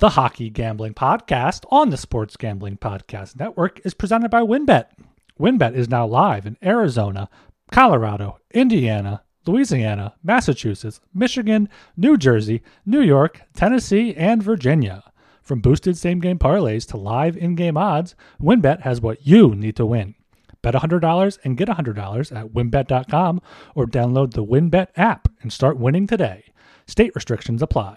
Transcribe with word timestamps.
The 0.00 0.10
Hockey 0.10 0.48
Gambling 0.48 0.94
Podcast 0.94 1.64
on 1.72 1.90
the 1.90 1.96
Sports 1.96 2.36
Gambling 2.36 2.76
Podcast 2.76 3.34
Network 3.34 3.84
is 3.84 3.94
presented 3.94 4.30
by 4.30 4.42
WynnBET. 4.42 4.84
WynnBET 5.40 5.74
is 5.74 5.88
now 5.88 6.06
live 6.06 6.46
in 6.46 6.56
Arizona, 6.62 7.28
Colorado, 7.72 8.38
Indiana, 8.54 9.24
Louisiana, 9.44 10.14
Massachusetts, 10.22 11.00
Michigan, 11.12 11.68
New 11.96 12.16
Jersey, 12.16 12.62
New 12.86 13.00
York, 13.00 13.42
Tennessee, 13.54 14.14
and 14.14 14.40
Virginia. 14.40 15.02
From 15.42 15.60
boosted 15.60 15.98
same 15.98 16.20
game 16.20 16.38
parlays 16.38 16.86
to 16.90 16.96
live 16.96 17.36
in 17.36 17.56
game 17.56 17.76
odds, 17.76 18.14
WynnBET 18.40 18.82
has 18.82 19.00
what 19.00 19.26
you 19.26 19.56
need 19.56 19.74
to 19.74 19.84
win. 19.84 20.14
Bet 20.62 20.74
$100 20.74 21.38
and 21.42 21.56
get 21.56 21.66
$100 21.66 22.36
at 22.36 22.52
winbet.com 22.52 23.40
or 23.74 23.86
download 23.86 24.34
the 24.34 24.44
WynnBET 24.44 24.90
app 24.94 25.26
and 25.42 25.52
start 25.52 25.76
winning 25.76 26.06
today. 26.06 26.44
State 26.86 27.16
restrictions 27.16 27.62
apply. 27.62 27.96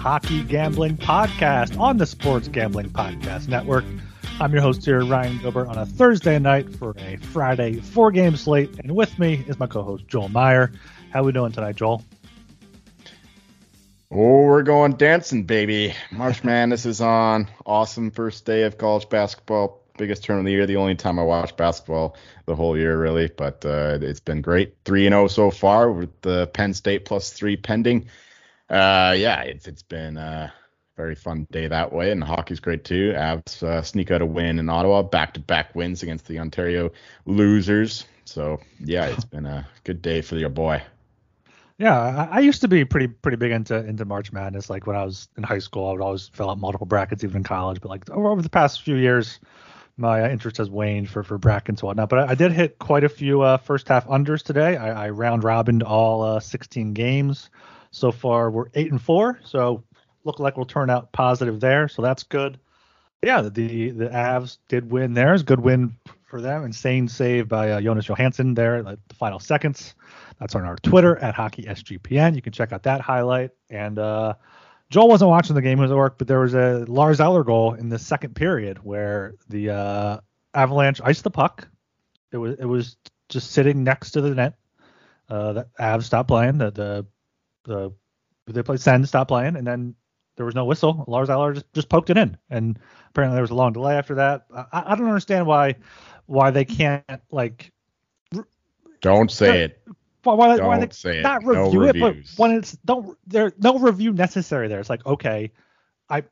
Hockey 0.00 0.42
Gambling 0.42 0.96
Podcast 0.96 1.78
on 1.78 1.96
the 1.96 2.06
Sports 2.06 2.48
Gambling 2.48 2.90
Podcast 2.90 3.48
Network. 3.48 3.84
I'm 4.40 4.52
your 4.52 4.62
host 4.62 4.84
here, 4.84 5.04
Ryan 5.04 5.38
Gilbert, 5.38 5.68
on 5.68 5.78
a 5.78 5.86
Thursday 5.86 6.38
night 6.38 6.74
for 6.74 6.94
a 6.98 7.16
Friday 7.16 7.74
four 7.74 8.10
game 8.10 8.34
slate. 8.34 8.70
And 8.78 8.96
with 8.96 9.18
me 9.18 9.44
is 9.46 9.58
my 9.58 9.66
co 9.66 9.82
host, 9.82 10.08
Joel 10.08 10.28
Meyer. 10.30 10.72
How 11.12 11.20
are 11.20 11.24
we 11.24 11.32
doing 11.32 11.52
tonight, 11.52 11.76
Joel? 11.76 12.02
Oh, 14.12 14.42
we're 14.42 14.64
going 14.64 14.94
dancing, 14.94 15.44
baby. 15.44 15.94
March 16.10 16.42
Madness 16.44 16.84
is 16.84 17.00
on. 17.00 17.46
Awesome 17.64 18.10
first 18.10 18.44
day 18.44 18.64
of 18.64 18.76
college 18.76 19.08
basketball. 19.08 19.84
Biggest 19.98 20.24
tournament 20.24 20.46
of 20.46 20.50
the 20.50 20.52
year. 20.52 20.66
The 20.66 20.78
only 20.78 20.96
time 20.96 21.20
I 21.20 21.22
watch 21.22 21.56
basketball 21.56 22.16
the 22.46 22.56
whole 22.56 22.76
year, 22.76 22.98
really. 23.00 23.28
But 23.28 23.64
uh, 23.64 23.98
it's 24.02 24.18
been 24.18 24.42
great. 24.42 24.74
3 24.84 25.04
0 25.04 25.28
so 25.28 25.52
far 25.52 25.92
with 25.92 26.20
the 26.22 26.48
Penn 26.48 26.74
State 26.74 27.04
plus 27.04 27.32
three 27.32 27.56
pending. 27.56 28.06
Uh, 28.68 29.14
yeah, 29.16 29.42
it's, 29.42 29.68
it's 29.68 29.84
been 29.84 30.16
a 30.16 30.52
very 30.96 31.14
fun 31.14 31.46
day 31.52 31.68
that 31.68 31.92
way. 31.92 32.10
And 32.10 32.24
hockey's 32.24 32.58
great 32.58 32.84
too. 32.84 33.12
Avs 33.14 33.62
uh, 33.62 33.82
sneak 33.82 34.10
out 34.10 34.22
a 34.22 34.26
win 34.26 34.58
in 34.58 34.68
Ottawa, 34.68 35.02
back 35.02 35.34
to 35.34 35.40
back 35.40 35.76
wins 35.76 36.02
against 36.02 36.26
the 36.26 36.40
Ontario 36.40 36.90
losers. 37.26 38.06
So, 38.24 38.60
yeah, 38.80 39.06
it's 39.06 39.24
been 39.24 39.46
a 39.46 39.68
good 39.84 40.02
day 40.02 40.20
for 40.20 40.36
your 40.36 40.50
boy. 40.50 40.82
Yeah, 41.80 42.28
I, 42.30 42.40
used 42.40 42.60
to 42.60 42.68
be 42.68 42.84
pretty 42.84 43.06
pretty 43.06 43.38
big 43.38 43.52
into 43.52 43.74
into 43.74 44.04
March 44.04 44.32
Madness. 44.32 44.68
Like 44.68 44.86
when 44.86 44.96
I 44.96 45.02
was 45.02 45.30
in 45.38 45.42
high 45.42 45.60
school, 45.60 45.88
I 45.88 45.92
would 45.92 46.02
always 46.02 46.28
fill 46.28 46.50
out 46.50 46.58
multiple 46.58 46.86
brackets, 46.86 47.24
even 47.24 47.38
in 47.38 47.42
college. 47.42 47.80
But 47.80 47.88
like 47.88 48.10
over 48.10 48.42
the 48.42 48.50
past 48.50 48.82
few 48.82 48.96
years, 48.96 49.40
my 49.96 50.30
interest 50.30 50.58
has 50.58 50.68
waned 50.68 51.08
for 51.08 51.22
for 51.22 51.38
brackets 51.38 51.80
and 51.80 51.86
whatnot. 51.86 52.10
But 52.10 52.18
I, 52.18 52.32
I 52.32 52.34
did 52.34 52.52
hit 52.52 52.78
quite 52.80 53.02
a 53.02 53.08
few 53.08 53.40
uh, 53.40 53.56
first 53.56 53.88
half 53.88 54.06
unders 54.08 54.42
today. 54.42 54.76
I, 54.76 55.06
I 55.06 55.08
round 55.08 55.42
robined 55.42 55.82
all 55.82 56.20
uh, 56.20 56.38
16 56.38 56.92
games. 56.92 57.48
So 57.92 58.12
far, 58.12 58.50
we're 58.50 58.66
eight 58.74 58.90
and 58.90 59.00
four. 59.00 59.40
So 59.42 59.82
look 60.24 60.38
like 60.38 60.58
we'll 60.58 60.66
turn 60.66 60.90
out 60.90 61.12
positive 61.12 61.60
there. 61.60 61.88
So 61.88 62.02
that's 62.02 62.24
good. 62.24 62.60
Yeah, 63.22 63.40
the 63.40 63.90
the 63.92 64.08
Avs 64.10 64.58
did 64.68 64.90
win 64.90 65.14
theirs. 65.14 65.42
Good 65.42 65.60
win 65.60 65.96
for 66.30 66.40
them. 66.40 66.64
Insane 66.64 67.08
save 67.08 67.48
by 67.48 67.72
uh, 67.72 67.80
Jonas 67.80 68.06
Johansson 68.06 68.54
there 68.54 68.76
at 68.76 69.08
the 69.08 69.14
final 69.14 69.38
seconds. 69.38 69.94
That's 70.38 70.54
on 70.54 70.64
our 70.64 70.76
Twitter 70.76 71.18
at 71.18 71.34
HockeySGPN. 71.34 72.34
You 72.34 72.40
can 72.40 72.52
check 72.52 72.72
out 72.72 72.84
that 72.84 73.00
highlight. 73.00 73.50
And 73.68 73.98
uh, 73.98 74.34
Joel 74.88 75.08
wasn't 75.08 75.30
watching 75.30 75.54
the 75.54 75.62
game; 75.62 75.78
he 75.78 75.82
was 75.82 75.90
at 75.90 75.96
work. 75.96 76.16
But 76.16 76.28
there 76.28 76.40
was 76.40 76.54
a 76.54 76.84
Lars 76.88 77.20
Eller 77.20 77.44
goal 77.44 77.74
in 77.74 77.90
the 77.90 77.98
second 77.98 78.34
period 78.34 78.78
where 78.82 79.34
the 79.48 79.70
uh, 79.70 80.20
Avalanche 80.54 81.00
iced 81.04 81.24
the 81.24 81.30
puck. 81.30 81.68
It 82.32 82.38
was 82.38 82.56
it 82.58 82.64
was 82.64 82.96
just 83.28 83.50
sitting 83.50 83.84
next 83.84 84.12
to 84.12 84.20
the 84.20 84.34
net. 84.34 84.54
Uh, 85.28 85.52
the 85.52 85.68
Avs 85.78 86.04
stopped 86.04 86.28
playing. 86.28 86.58
The 86.58 86.70
the 86.70 87.06
the 87.64 87.92
they 88.46 88.62
played 88.62 88.80
Sens 88.80 89.08
stopped 89.08 89.28
playing, 89.28 89.56
and 89.56 89.66
then 89.66 89.94
there 90.36 90.46
was 90.46 90.54
no 90.54 90.64
whistle. 90.64 91.04
Lars 91.06 91.28
Eller 91.28 91.52
just, 91.52 91.72
just 91.74 91.88
poked 91.88 92.10
it 92.10 92.16
in, 92.16 92.36
and 92.48 92.78
apparently 93.10 93.36
there 93.36 93.42
was 93.42 93.50
a 93.50 93.54
long 93.54 93.72
delay 93.72 93.96
after 93.96 94.14
that. 94.14 94.46
I, 94.54 94.84
I 94.86 94.94
don't 94.96 95.06
understand 95.06 95.46
why 95.46 95.76
why 96.30 96.50
they 96.50 96.64
can't 96.64 97.04
like. 97.30 97.72
Don't 99.00 99.30
say 99.30 99.64
it. 99.64 99.82
Why, 100.22 100.34
why, 100.34 100.56
Don't 100.56 100.66
why 100.66 100.78
they 100.78 100.92
say 100.92 101.18
it. 101.18 101.22
not 101.22 101.42
No 101.42 101.70
review 101.70 101.84
it, 101.84 101.98
but 101.98 102.16
when 102.36 102.52
it's 102.52 102.72
don't 102.84 103.18
there 103.26 103.52
no 103.58 103.78
review 103.78 104.12
necessary 104.12 104.68
there. 104.68 104.78
It's 104.78 104.90
like 104.90 105.04
okay, 105.06 105.52
I 106.08 106.24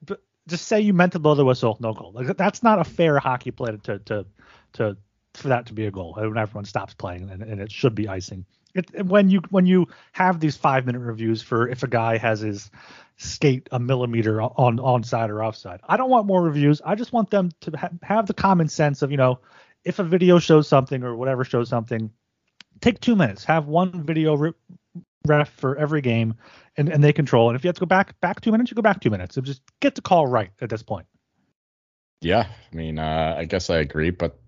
just 0.47 0.67
say 0.67 0.81
you 0.81 0.93
meant 0.93 1.13
to 1.13 1.19
blow 1.19 1.35
the 1.35 1.45
whistle, 1.45 1.77
no 1.81 1.93
goal. 1.95 2.13
Like 2.13 2.37
that's 2.37 2.63
not 2.63 2.79
a 2.79 2.85
fair 2.85 3.19
hockey 3.19 3.51
play 3.51 3.77
to 3.85 3.99
to 3.99 4.27
to 4.75 4.97
for 5.35 5.49
that 5.49 5.67
to 5.67 5.73
be 5.73 5.87
a 5.87 5.91
goal. 5.91 6.15
When 6.17 6.37
everyone 6.37 6.65
stops 6.65 6.95
playing 6.95 7.31
and, 7.31 7.43
and 7.43 7.61
it 7.61 7.73
should 7.73 7.95
be 7.95 8.09
icing. 8.09 8.45
It, 8.75 9.07
when 9.07 9.31
you 9.31 9.41
when 9.49 9.67
you 9.67 9.89
have 10.13 10.39
these 10.39 10.57
five 10.57 10.85
minute 10.85 11.01
reviews 11.01 11.43
for 11.43 11.69
if 11.69 11.83
a 11.83 11.89
guy 11.89 12.19
has 12.19 12.41
his 12.41 12.71
skate 13.17 13.69
a 13.73 13.81
millimeter 13.81 14.41
on 14.43 14.79
onside 14.79 15.31
or 15.31 15.43
offside, 15.43 15.81
I 15.89 15.97
don't 15.97 16.11
want 16.11 16.27
more 16.27 16.43
reviews. 16.43 16.83
I 16.85 16.95
just 16.95 17.13
want 17.13 17.31
them 17.31 17.51
to 17.63 17.73
ha- 17.77 17.91
have 18.03 18.27
the 18.27 18.35
common 18.35 18.69
sense 18.69 19.01
of 19.01 19.11
you 19.11 19.17
know 19.17 19.41
if 19.85 19.99
a 19.99 20.05
video 20.05 20.39
shows 20.39 20.69
something 20.69 21.03
or 21.03 21.17
whatever 21.17 21.45
shows 21.45 21.69
something, 21.69 22.11
take 22.81 23.01
two 23.01 23.17
minutes, 23.17 23.45
have 23.45 23.67
one 23.67 24.05
video 24.05 24.35
re- 24.35 24.53
ref 25.27 25.51
for 25.51 25.77
every 25.77 26.01
game, 26.01 26.35
and, 26.77 26.89
and 26.89 27.03
they 27.03 27.13
control. 27.13 27.49
And 27.49 27.57
if 27.57 27.65
you 27.65 27.69
have 27.69 27.77
to 27.77 27.81
go 27.81 27.87
back 27.87 28.19
back 28.21 28.41
two 28.41 28.53
minutes, 28.53 28.71
you 28.71 28.75
go 28.75 28.83
back 28.83 29.01
two 29.01 29.11
minutes. 29.11 29.35
So 29.35 29.41
just 29.41 29.63
get 29.81 29.95
the 29.95 30.03
call 30.03 30.27
right 30.27 30.51
at 30.61 30.71
this 30.71 30.83
point. 30.83 31.07
Yeah, 32.21 32.47
I 32.73 32.77
mean, 32.77 32.99
uh, 32.99 33.37
I 33.39 33.45
guess 33.45 33.71
I 33.71 33.77
agree, 33.77 34.11
but 34.11 34.41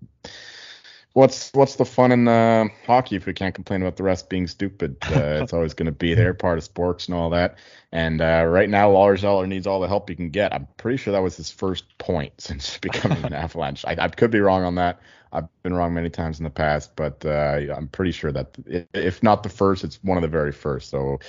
what's 1.13 1.51
what's 1.53 1.75
the 1.75 1.85
fun 1.85 2.11
in 2.11 2.27
uh, 2.27 2.65
hockey 2.85 3.15
if 3.15 3.25
we 3.25 3.33
can't 3.33 3.53
complain 3.53 3.81
about 3.81 3.97
the 3.97 4.03
rest 4.03 4.29
being 4.29 4.47
stupid? 4.47 4.97
Uh, 5.03 5.09
it's 5.41 5.53
always 5.53 5.73
going 5.73 5.87
to 5.87 5.91
be 5.91 6.13
there, 6.13 6.33
part 6.33 6.57
of 6.57 6.63
sports 6.63 7.07
and 7.07 7.15
all 7.15 7.29
that. 7.31 7.57
And 7.91 8.21
uh, 8.21 8.45
right 8.47 8.69
now, 8.69 8.89
Lars 8.91 9.23
Eller 9.23 9.47
needs 9.47 9.67
all 9.67 9.81
the 9.81 9.87
help 9.87 10.09
he 10.09 10.15
can 10.15 10.29
get. 10.29 10.53
I'm 10.53 10.67
pretty 10.77 10.97
sure 10.97 11.11
that 11.11 11.23
was 11.23 11.35
his 11.37 11.51
first 11.51 11.97
point 11.97 12.33
since 12.39 12.77
becoming 12.77 13.23
an 13.23 13.33
Avalanche. 13.33 13.85
I, 13.85 13.95
I 13.99 14.07
could 14.07 14.31
be 14.31 14.39
wrong 14.39 14.63
on 14.63 14.75
that. 14.75 14.99
I've 15.33 15.47
been 15.63 15.73
wrong 15.73 15.93
many 15.93 16.09
times 16.09 16.39
in 16.39 16.43
the 16.43 16.49
past, 16.49 16.93
but 16.97 17.25
uh, 17.25 17.61
I'm 17.73 17.87
pretty 17.87 18.11
sure 18.11 18.33
that 18.33 18.49
if 18.93 19.23
not 19.23 19.43
the 19.43 19.49
first, 19.49 19.85
it's 19.85 19.97
one 20.03 20.17
of 20.17 20.23
the 20.23 20.27
very 20.27 20.51
first. 20.51 20.89
So, 20.89 21.19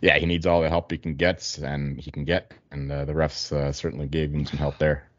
yeah, 0.00 0.16
he 0.16 0.24
needs 0.24 0.46
all 0.46 0.62
the 0.62 0.70
help 0.70 0.90
he 0.90 0.96
can 0.96 1.14
get, 1.14 1.58
and 1.62 2.00
he 2.00 2.10
can 2.10 2.24
get, 2.24 2.54
and 2.70 2.90
uh, 2.90 3.04
the 3.04 3.12
refs 3.12 3.52
uh, 3.52 3.70
certainly 3.70 4.06
gave 4.06 4.32
him 4.32 4.46
some 4.46 4.58
help 4.58 4.78
there. 4.78 5.09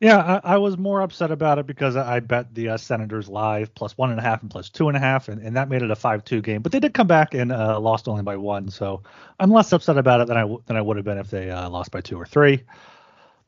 Yeah, 0.00 0.40
I, 0.44 0.54
I 0.54 0.58
was 0.58 0.76
more 0.76 1.00
upset 1.00 1.30
about 1.30 1.58
it 1.58 1.66
because 1.66 1.96
I 1.96 2.20
bet 2.20 2.54
the 2.54 2.70
uh, 2.70 2.76
Senators 2.76 3.28
live 3.28 3.74
plus 3.74 3.96
one 3.96 4.10
and 4.10 4.18
a 4.18 4.22
half 4.22 4.42
and 4.42 4.50
plus 4.50 4.68
two 4.68 4.88
and 4.88 4.96
a 4.96 5.00
half, 5.00 5.28
and, 5.28 5.40
and 5.40 5.56
that 5.56 5.68
made 5.68 5.82
it 5.82 5.90
a 5.90 5.96
five-two 5.96 6.42
game. 6.42 6.62
But 6.62 6.72
they 6.72 6.80
did 6.80 6.92
come 6.92 7.06
back 7.06 7.34
and 7.34 7.50
uh, 7.50 7.80
lost 7.80 8.06
only 8.08 8.22
by 8.22 8.36
one, 8.36 8.68
so 8.68 9.02
I'm 9.40 9.50
less 9.50 9.72
upset 9.72 9.96
about 9.96 10.20
it 10.20 10.28
than 10.28 10.36
I 10.36 10.56
than 10.66 10.76
I 10.76 10.82
would 10.82 10.96
have 10.96 11.04
been 11.04 11.18
if 11.18 11.30
they 11.30 11.50
uh, 11.50 11.70
lost 11.70 11.90
by 11.90 12.00
two 12.00 12.20
or 12.20 12.26
three. 12.26 12.62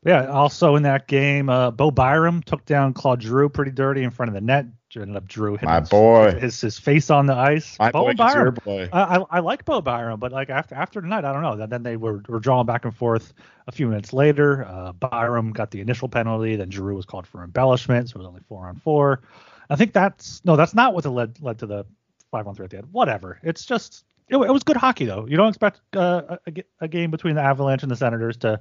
Yeah, 0.05 0.27
also 0.27 0.75
in 0.75 0.83
that 0.83 1.07
game, 1.07 1.49
uh, 1.49 1.71
Bo 1.71 1.91
Byram 1.91 2.41
took 2.41 2.65
down 2.65 2.93
Claude 2.93 3.21
Giroux 3.21 3.49
pretty 3.49 3.71
dirty 3.71 4.03
in 4.03 4.11
front 4.11 4.29
of 4.29 4.33
the 4.33 4.41
net. 4.41 4.65
Ended 4.95 5.15
up 5.15 5.31
Giroux 5.31 5.53
hitting 5.53 5.69
My 5.69 5.79
his, 5.81 5.89
boy. 5.89 6.31
his 6.39 6.61
his 6.61 6.79
face 6.79 7.09
on 7.09 7.25
the 7.25 7.35
ice. 7.35 7.77
My 7.79 7.91
Bo 7.91 8.05
boy, 8.05 8.13
Byram, 8.13 8.57
boy. 8.65 8.89
I, 8.91 9.17
I 9.17 9.25
I 9.29 9.39
like 9.39 9.65
Bo 9.65 9.81
Byram, 9.81 10.19
but 10.19 10.31
like 10.31 10.49
after 10.49 10.75
after 10.75 11.01
tonight, 11.01 11.25
I 11.25 11.33
don't 11.33 11.41
know. 11.41 11.65
Then 11.65 11.83
they 11.83 11.97
were, 11.97 12.23
were 12.27 12.39
drawing 12.39 12.65
back 12.65 12.85
and 12.85 12.95
forth. 12.95 13.33
A 13.67 13.71
few 13.71 13.87
minutes 13.87 14.13
later, 14.13 14.65
uh, 14.65 14.93
Byram 14.93 15.51
got 15.51 15.71
the 15.71 15.81
initial 15.81 16.09
penalty. 16.09 16.55
Then 16.55 16.71
Giroux 16.71 16.95
was 16.95 17.05
called 17.05 17.27
for 17.27 17.43
embellishment, 17.43 18.09
so 18.09 18.15
it 18.15 18.17
was 18.19 18.27
only 18.27 18.41
four 18.47 18.67
on 18.67 18.77
four. 18.77 19.21
I 19.69 19.75
think 19.75 19.93
that's 19.93 20.43
no, 20.43 20.55
that's 20.55 20.73
not 20.73 20.93
what 20.93 21.05
led 21.05 21.39
led 21.41 21.59
to 21.59 21.67
the 21.67 21.85
five 22.31 22.47
on 22.47 22.55
three 22.55 22.65
at 22.65 22.71
the 22.71 22.77
end. 22.77 22.87
Whatever. 22.91 23.39
It's 23.43 23.65
just 23.65 24.05
it, 24.27 24.37
it 24.37 24.51
was 24.51 24.63
good 24.63 24.77
hockey 24.77 25.05
though. 25.05 25.27
You 25.27 25.37
don't 25.37 25.49
expect 25.49 25.81
uh, 25.95 26.21
a, 26.29 26.39
a, 26.47 26.63
a 26.81 26.87
game 26.87 27.11
between 27.11 27.35
the 27.35 27.41
Avalanche 27.41 27.83
and 27.83 27.91
the 27.91 27.95
Senators 27.95 28.37
to 28.37 28.59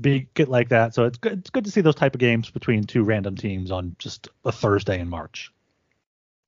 be 0.00 0.28
get 0.34 0.48
like 0.48 0.70
that. 0.70 0.94
So 0.94 1.04
it's 1.04 1.18
good. 1.18 1.40
It's 1.40 1.50
good 1.50 1.64
to 1.64 1.70
see 1.70 1.80
those 1.80 1.94
type 1.94 2.14
of 2.14 2.20
games 2.20 2.50
between 2.50 2.84
two 2.84 3.02
random 3.04 3.36
teams 3.36 3.70
on 3.70 3.94
just 3.98 4.28
a 4.44 4.52
Thursday 4.52 4.98
in 4.98 5.08
March. 5.08 5.52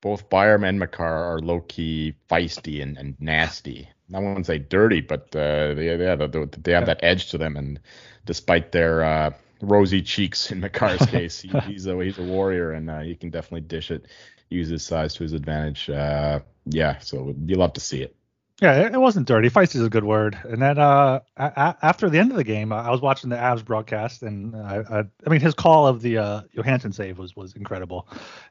Both 0.03 0.29
Byram 0.29 0.65
and 0.65 0.79
Makar 0.79 1.05
are 1.35 1.41
low 1.41 1.61
key 1.63 2.15
feisty 2.31 2.83
and, 2.83 2.99
and 2.99 3.17
nasty. 3.21 3.89
I 4.15 4.21
wouldn't 4.21 4.47
say 4.47 4.59
dirty, 4.59 5.01
but 5.01 5.35
uh, 5.37 5.75
they, 5.75 5.97
they, 5.97 6.05
have, 6.05 6.21
a- 6.21 6.29
they 6.63 6.73
have 6.73 6.87
that 6.87 7.01
edge 7.03 7.31
to 7.31 7.39
them. 7.39 7.57
And 7.57 7.81
despite 8.27 8.73
their 8.73 9.05
uh, 9.05 9.31
rosy 9.63 10.03
cheeks 10.03 10.53
in 10.53 10.61
Makar's 10.61 11.07
case, 11.11 11.41
he, 11.41 11.59
he's 11.61 11.87
a 11.87 11.97
he's 12.05 12.19
a 12.19 12.23
warrior, 12.25 12.73
and 12.73 12.91
uh, 12.91 13.01
he 13.01 13.17
can 13.17 13.31
definitely 13.31 13.63
dish 13.63 13.91
it, 13.91 14.07
use 14.51 14.69
his 14.69 14.85
size 14.85 15.15
to 15.15 15.25
his 15.25 15.33
advantage. 15.33 15.91
Uh, 15.91 16.41
yeah, 16.67 16.99
so 16.99 17.35
you 17.47 17.57
love 17.57 17.73
to 17.75 17.81
see 17.81 18.03
it. 18.03 18.15
Yeah, 18.63 18.87
it, 18.87 18.97
wasn't 18.97 19.27
dirty. 19.27 19.51
Feisty 19.51 19.75
is 19.75 19.83
a 19.83 19.91
good 19.91 20.05
word. 20.05 20.39
And 20.45 20.63
then 20.63 20.79
uh, 20.79 21.19
a- 21.37 21.77
after 21.83 22.09
the 22.09 22.21
end 22.21 22.31
of 22.31 22.37
the 22.37 22.45
game, 22.45 22.73
I 22.73 22.91
was 22.91 23.01
watching 23.01 23.29
the 23.29 23.35
Avs 23.35 23.65
broadcast, 23.65 24.23
and 24.23 24.55
I, 24.55 24.85
I, 24.89 24.99
I 25.27 25.29
mean, 25.29 25.41
his 25.41 25.53
call 25.53 25.89
of 25.89 26.01
the 26.01 26.19
uh, 26.19 26.41
Johansson 26.53 26.93
save 26.93 27.19
was 27.19 27.35
was 27.35 27.55
incredible. 27.55 28.07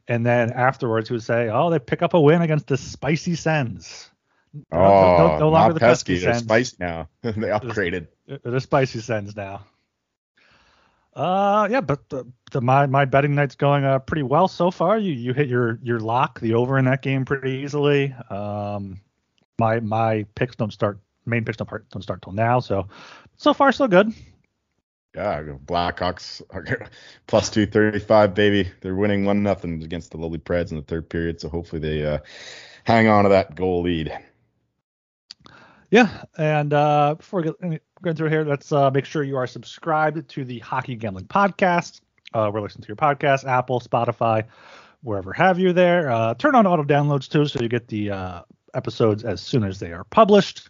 And 0.10 0.26
then 0.26 0.52
afterwards, 0.52 1.08
he 1.08 1.14
would 1.14 1.24
say, 1.24 1.48
"Oh, 1.48 1.70
they 1.70 1.80
pick 1.80 2.02
up 2.02 2.14
a 2.14 2.20
win 2.20 2.42
against 2.42 2.68
the 2.68 2.76
Spicy 2.76 3.36
Sens." 3.36 4.10
Oh, 4.70 4.78
no, 4.78 5.18
no, 5.18 5.38
no 5.38 5.50
longer 5.50 5.74
the 5.76 5.80
pesky. 5.80 6.18
They're 6.18 6.34
spicy 6.34 6.76
now. 6.78 7.08
they 7.22 7.32
upgraded. 7.32 8.08
They're 8.28 8.60
spicy 8.60 9.00
Sens 9.00 9.34
now. 9.34 9.62
Uh, 11.16 11.70
yeah, 11.72 11.80
but 11.80 12.10
the, 12.10 12.26
the 12.52 12.60
my 12.60 12.86
my 12.86 13.06
betting 13.06 13.36
night's 13.36 13.56
going 13.56 13.86
uh 13.86 14.00
pretty 14.00 14.24
well 14.24 14.50
so 14.50 14.72
far. 14.72 14.98
You 14.98 15.14
you 15.14 15.34
hit 15.34 15.48
your 15.48 15.80
your 15.82 16.02
lock 16.02 16.42
the 16.42 16.56
over 16.56 16.78
in 16.78 16.84
that 16.84 17.02
game 17.02 17.24
pretty 17.24 17.60
easily. 17.60 18.14
Um, 18.30 19.00
my 19.62 19.80
my 19.80 20.26
picks 20.36 20.56
don't 20.56 20.74
start 20.74 21.00
main 21.26 21.46
picks 21.46 21.58
don't 21.58 21.68
start 21.68 21.90
don't 21.92 22.02
start 22.02 22.22
till 22.22 22.34
now. 22.34 22.60
So 22.60 22.88
so 23.38 23.54
far 23.54 23.72
so 23.72 23.88
good. 23.88 24.14
Yeah, 25.16 25.44
Blackhawks 25.66 26.42
plus 27.28 27.50
two 27.50 27.66
thirty 27.66 28.00
five, 28.00 28.34
baby. 28.34 28.70
They're 28.82 28.96
winning 28.96 29.26
one 29.26 29.44
nothing 29.44 29.84
against 29.84 30.12
the 30.12 30.18
lowly 30.18 30.40
Preds 30.40 30.72
in 30.72 30.78
the 30.78 30.84
third 30.84 31.10
period. 31.10 31.40
So 31.40 31.50
hopefully 31.50 31.82
they 31.82 32.06
uh, 32.06 32.20
hang 32.86 33.08
on 33.08 33.24
to 33.24 33.30
that 33.30 33.56
goal 33.56 33.84
lead. 33.84 34.18
Yeah, 35.92 36.24
and 36.38 36.74
uh, 36.74 37.16
before 37.16 37.42
we 37.42 37.50
get 37.50 37.82
going 38.02 38.16
through 38.16 38.30
here, 38.30 38.46
let's 38.46 38.72
uh, 38.72 38.90
make 38.92 39.04
sure 39.04 39.24
you 39.24 39.36
are 39.36 39.46
subscribed 39.46 40.28
to 40.30 40.46
the 40.46 40.60
Hockey 40.60 40.96
Gambling 40.96 41.26
Podcast. 41.26 42.00
Uh, 42.34 42.50
we're 42.54 42.62
listening 42.62 42.84
to 42.84 42.88
your 42.88 42.96
podcast, 42.96 43.46
Apple, 43.46 43.82
Spotify, 43.82 44.46
wherever 45.04 45.34
have 45.34 45.60
you 45.60 45.74
there. 45.74 46.10
Uh, 46.10 46.34
turn 46.36 46.56
on 46.56 46.66
auto 46.66 46.84
downloads 46.84 47.28
too, 47.28 47.46
so 47.46 47.60
you 47.60 47.68
get 47.68 47.90
the 47.90 48.10
uh, 48.10 48.42
episodes 48.74 49.24
as 49.24 49.42
soon 49.42 49.64
as 49.64 49.80
they 49.80 49.92
are 49.92 50.04
published. 50.06 50.70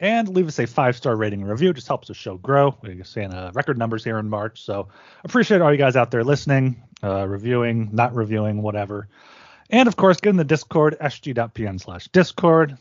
And 0.00 0.28
leave 0.28 0.48
us 0.48 0.58
a 0.58 0.66
five 0.66 0.96
star 0.96 1.14
rating 1.14 1.42
and 1.42 1.50
review. 1.50 1.70
It 1.70 1.74
just 1.74 1.88
helps 1.88 2.08
the 2.08 2.14
show 2.14 2.38
grow. 2.38 2.76
We're 2.82 3.04
seeing 3.04 3.34
uh, 3.34 3.50
record 3.54 3.76
numbers 3.76 4.02
here 4.02 4.18
in 4.18 4.30
March. 4.30 4.62
So 4.62 4.88
appreciate 5.24 5.60
all 5.60 5.70
you 5.70 5.76
guys 5.76 5.94
out 5.94 6.10
there 6.10 6.24
listening, 6.24 6.82
uh, 7.02 7.28
reviewing, 7.28 7.90
not 7.92 8.14
reviewing, 8.14 8.62
whatever. 8.62 9.08
And 9.68 9.86
of 9.86 9.96
course, 9.96 10.18
get 10.18 10.30
in 10.30 10.36
the 10.36 10.44
Discord, 10.44 10.96
sg.pn 11.00 11.80
slash 11.80 12.08
Discord. 12.08 12.78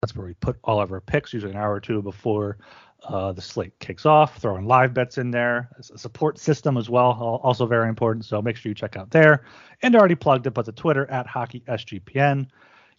That's 0.00 0.16
where 0.16 0.26
we 0.26 0.34
put 0.34 0.56
all 0.64 0.80
of 0.80 0.90
our 0.90 1.00
picks, 1.00 1.34
usually 1.34 1.52
an 1.52 1.58
hour 1.58 1.74
or 1.74 1.80
two 1.80 2.00
before 2.00 2.56
uh, 3.04 3.32
the 3.32 3.42
slate 3.42 3.78
kicks 3.78 4.06
off. 4.06 4.38
Throwing 4.38 4.66
live 4.66 4.94
bets 4.94 5.18
in 5.18 5.30
there, 5.30 5.68
a 5.78 5.98
support 5.98 6.38
system 6.38 6.76
as 6.76 6.88
well, 6.88 7.12
also 7.42 7.66
very 7.66 7.88
important. 7.88 8.24
So 8.24 8.40
make 8.40 8.56
sure 8.56 8.70
you 8.70 8.74
check 8.74 8.96
out 8.96 9.10
there. 9.10 9.44
And 9.82 9.94
already 9.94 10.14
plugged 10.14 10.46
it, 10.46 10.54
but 10.54 10.66
the 10.66 10.72
Twitter 10.72 11.08
at 11.10 11.26
HockeySGPN 11.26 12.48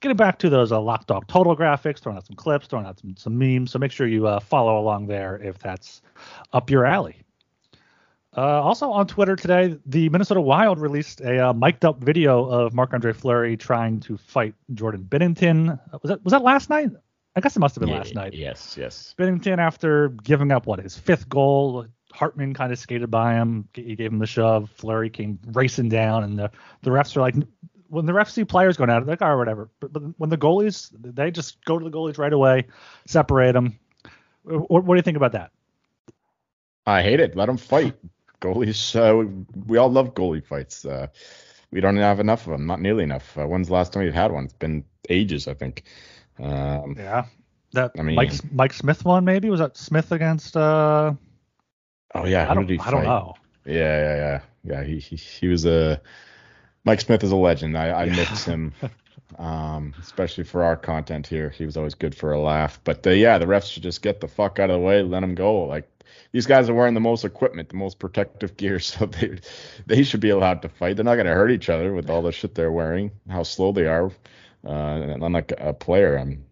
getting 0.01 0.17
back 0.17 0.39
to 0.39 0.49
those 0.49 0.71
uh, 0.71 0.79
Lock 0.79 1.07
Dog 1.07 1.27
Total 1.27 1.55
graphics, 1.55 1.99
throwing 1.99 2.17
out 2.17 2.25
some 2.25 2.35
clips, 2.35 2.67
throwing 2.67 2.85
out 2.85 2.99
some, 2.99 3.15
some 3.17 3.37
memes. 3.37 3.71
So 3.71 3.79
make 3.79 3.91
sure 3.91 4.07
you 4.07 4.27
uh, 4.27 4.39
follow 4.39 4.79
along 4.79 5.07
there 5.07 5.37
if 5.37 5.59
that's 5.59 6.01
up 6.53 6.69
your 6.69 6.85
alley. 6.85 7.21
Uh, 8.37 8.61
also 8.61 8.91
on 8.91 9.07
Twitter 9.07 9.35
today, 9.35 9.77
the 9.85 10.07
Minnesota 10.09 10.39
Wild 10.39 10.79
released 10.79 11.19
a 11.21 11.49
uh, 11.49 11.53
mic'd 11.53 11.83
up 11.83 12.01
video 12.01 12.45
of 12.45 12.73
Marc 12.73 12.93
Andre 12.93 13.11
Fleury 13.11 13.57
trying 13.57 13.99
to 14.01 14.17
fight 14.17 14.53
Jordan 14.73 15.03
Binnington. 15.09 15.79
Uh, 15.93 15.97
was 16.01 16.09
that 16.09 16.23
was 16.23 16.31
that 16.31 16.43
last 16.43 16.69
night? 16.69 16.91
I 17.35 17.41
guess 17.41 17.55
it 17.55 17.59
must 17.59 17.75
have 17.75 17.81
been 17.81 17.89
yeah, 17.89 17.97
last 17.97 18.15
night. 18.15 18.33
Yes, 18.33 18.75
yes. 18.77 19.15
Binnington, 19.17 19.57
after 19.57 20.09
giving 20.09 20.51
up 20.51 20.67
what 20.67 20.79
his 20.79 20.97
fifth 20.97 21.27
goal, 21.29 21.85
Hartman 22.11 22.53
kind 22.53 22.71
of 22.71 22.79
skated 22.79 23.09
by 23.09 23.33
him. 23.33 23.67
He 23.73 23.95
gave 23.95 24.11
him 24.11 24.19
the 24.19 24.27
shove. 24.27 24.69
Fleury 24.71 25.09
came 25.09 25.39
racing 25.47 25.89
down, 25.89 26.23
and 26.23 26.37
the, 26.37 26.51
the 26.81 26.89
refs 26.89 27.15
are 27.15 27.21
like, 27.21 27.35
when 27.89 28.05
the 28.05 28.13
refs 28.13 28.31
see 28.31 28.45
players 28.45 28.77
going 28.77 28.89
at 28.89 29.01
it, 29.01 29.05
they're 29.05 29.13
like, 29.13 29.21
oh, 29.21 29.37
whatever. 29.37 29.69
But, 29.79 29.93
but 29.93 30.03
when 30.17 30.29
the 30.29 30.37
goalies, 30.37 30.89
they 30.93 31.31
just 31.31 31.63
go 31.65 31.77
to 31.77 31.83
the 31.83 31.91
goalies 31.91 32.17
right 32.17 32.33
away, 32.33 32.67
separate 33.05 33.53
them. 33.53 33.77
What, 34.43 34.85
what 34.85 34.95
do 34.95 34.95
you 34.95 35.03
think 35.03 35.17
about 35.17 35.33
that? 35.33 35.51
I 36.85 37.01
hate 37.01 37.19
it. 37.19 37.35
Let 37.35 37.47
them 37.47 37.57
fight. 37.57 37.95
goalies, 38.41 38.95
uh, 38.95 39.27
we 39.67 39.77
all 39.77 39.89
love 39.89 40.13
goalie 40.13 40.45
fights. 40.45 40.85
Uh, 40.85 41.07
we 41.71 41.81
don't 41.81 41.97
have 41.97 42.19
enough 42.19 42.45
of 42.45 42.51
them, 42.51 42.65
not 42.65 42.81
nearly 42.81 43.03
enough. 43.03 43.37
Uh, 43.37 43.45
when's 43.45 43.67
the 43.67 43.73
last 43.73 43.93
time 43.93 44.03
we've 44.03 44.13
had 44.13 44.31
one? 44.31 44.45
It's 44.45 44.53
been 44.53 44.85
ages, 45.09 45.47
I 45.47 45.53
think. 45.53 45.83
Um, 46.39 46.95
yeah. 46.97 47.25
That 47.73 47.91
I 47.99 48.01
mean, 48.01 48.15
Mike 48.15 48.31
Mike 48.51 48.73
Smith 48.73 49.05
one 49.05 49.25
maybe 49.25 49.49
was 49.51 49.59
that 49.59 49.77
Smith 49.77 50.11
against? 50.11 50.57
uh 50.57 51.13
Oh 52.15 52.25
yeah, 52.25 52.49
I 52.49 52.55
don't, 52.55 52.71
I 52.81 52.89
don't 52.89 53.03
know. 53.03 53.35
Yeah, 53.65 53.73
yeah, 53.75 54.15
yeah, 54.15 54.41
yeah. 54.63 54.83
He 54.83 54.97
he, 54.97 55.15
he 55.15 55.47
was 55.47 55.65
a 55.65 56.01
Mike 56.83 57.01
Smith 57.01 57.23
is 57.23 57.31
a 57.31 57.35
legend. 57.35 57.77
I, 57.77 57.89
I 57.89 58.03
yeah. 58.05 58.15
miss 58.15 58.45
him, 58.45 58.73
um, 59.37 59.93
especially 60.01 60.43
for 60.43 60.63
our 60.63 60.75
content 60.75 61.27
here. 61.27 61.49
He 61.49 61.65
was 61.65 61.77
always 61.77 61.95
good 61.95 62.15
for 62.15 62.31
a 62.31 62.39
laugh. 62.39 62.79
But 62.83 63.05
uh, 63.05 63.11
yeah, 63.11 63.37
the 63.37 63.45
refs 63.45 63.71
should 63.71 63.83
just 63.83 64.01
get 64.01 64.21
the 64.21 64.27
fuck 64.27 64.59
out 64.59 64.69
of 64.69 64.79
the 64.79 64.85
way, 64.85 65.01
let 65.01 65.23
him 65.23 65.35
go. 65.35 65.65
Like 65.65 65.89
these 66.31 66.45
guys 66.45 66.69
are 66.69 66.73
wearing 66.73 66.93
the 66.93 66.99
most 66.99 67.25
equipment, 67.25 67.69
the 67.69 67.75
most 67.75 67.99
protective 67.99 68.57
gear, 68.57 68.79
so 68.79 69.05
they 69.05 69.39
they 69.85 70.03
should 70.03 70.19
be 70.19 70.29
allowed 70.29 70.61
to 70.61 70.69
fight. 70.69 70.95
They're 70.95 71.05
not 71.05 71.15
gonna 71.15 71.33
hurt 71.33 71.51
each 71.51 71.69
other 71.69 71.93
with 71.93 72.09
all 72.09 72.21
the 72.21 72.31
shit 72.31 72.55
they're 72.55 72.71
wearing, 72.71 73.11
how 73.29 73.43
slow 73.43 73.71
they 73.71 73.87
are. 73.87 74.11
Uh, 74.65 75.15
unlike 75.21 75.53
a 75.57 75.71
player, 75.73 76.17
I'm, 76.17 76.43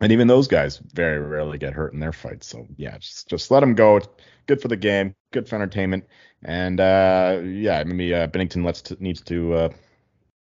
and 0.00 0.10
even 0.10 0.26
those 0.26 0.48
guys 0.48 0.78
very 0.92 1.20
rarely 1.20 1.56
get 1.56 1.72
hurt 1.72 1.92
in 1.92 2.00
their 2.00 2.12
fights. 2.12 2.48
So 2.48 2.66
yeah, 2.76 2.98
just 2.98 3.28
just 3.28 3.50
let 3.50 3.60
them 3.60 3.74
go. 3.74 3.96
It's 3.96 4.08
good 4.46 4.60
for 4.60 4.68
the 4.68 4.76
game, 4.76 5.14
good 5.32 5.48
for 5.48 5.54
entertainment. 5.54 6.04
And 6.44 6.80
uh, 6.80 7.40
yeah, 7.44 7.82
maybe 7.84 8.14
uh, 8.14 8.26
Binnington 8.26 8.64
let's 8.64 8.82
t- 8.82 8.96
needs 9.00 9.20
to, 9.22 9.54
uh, 9.54 9.68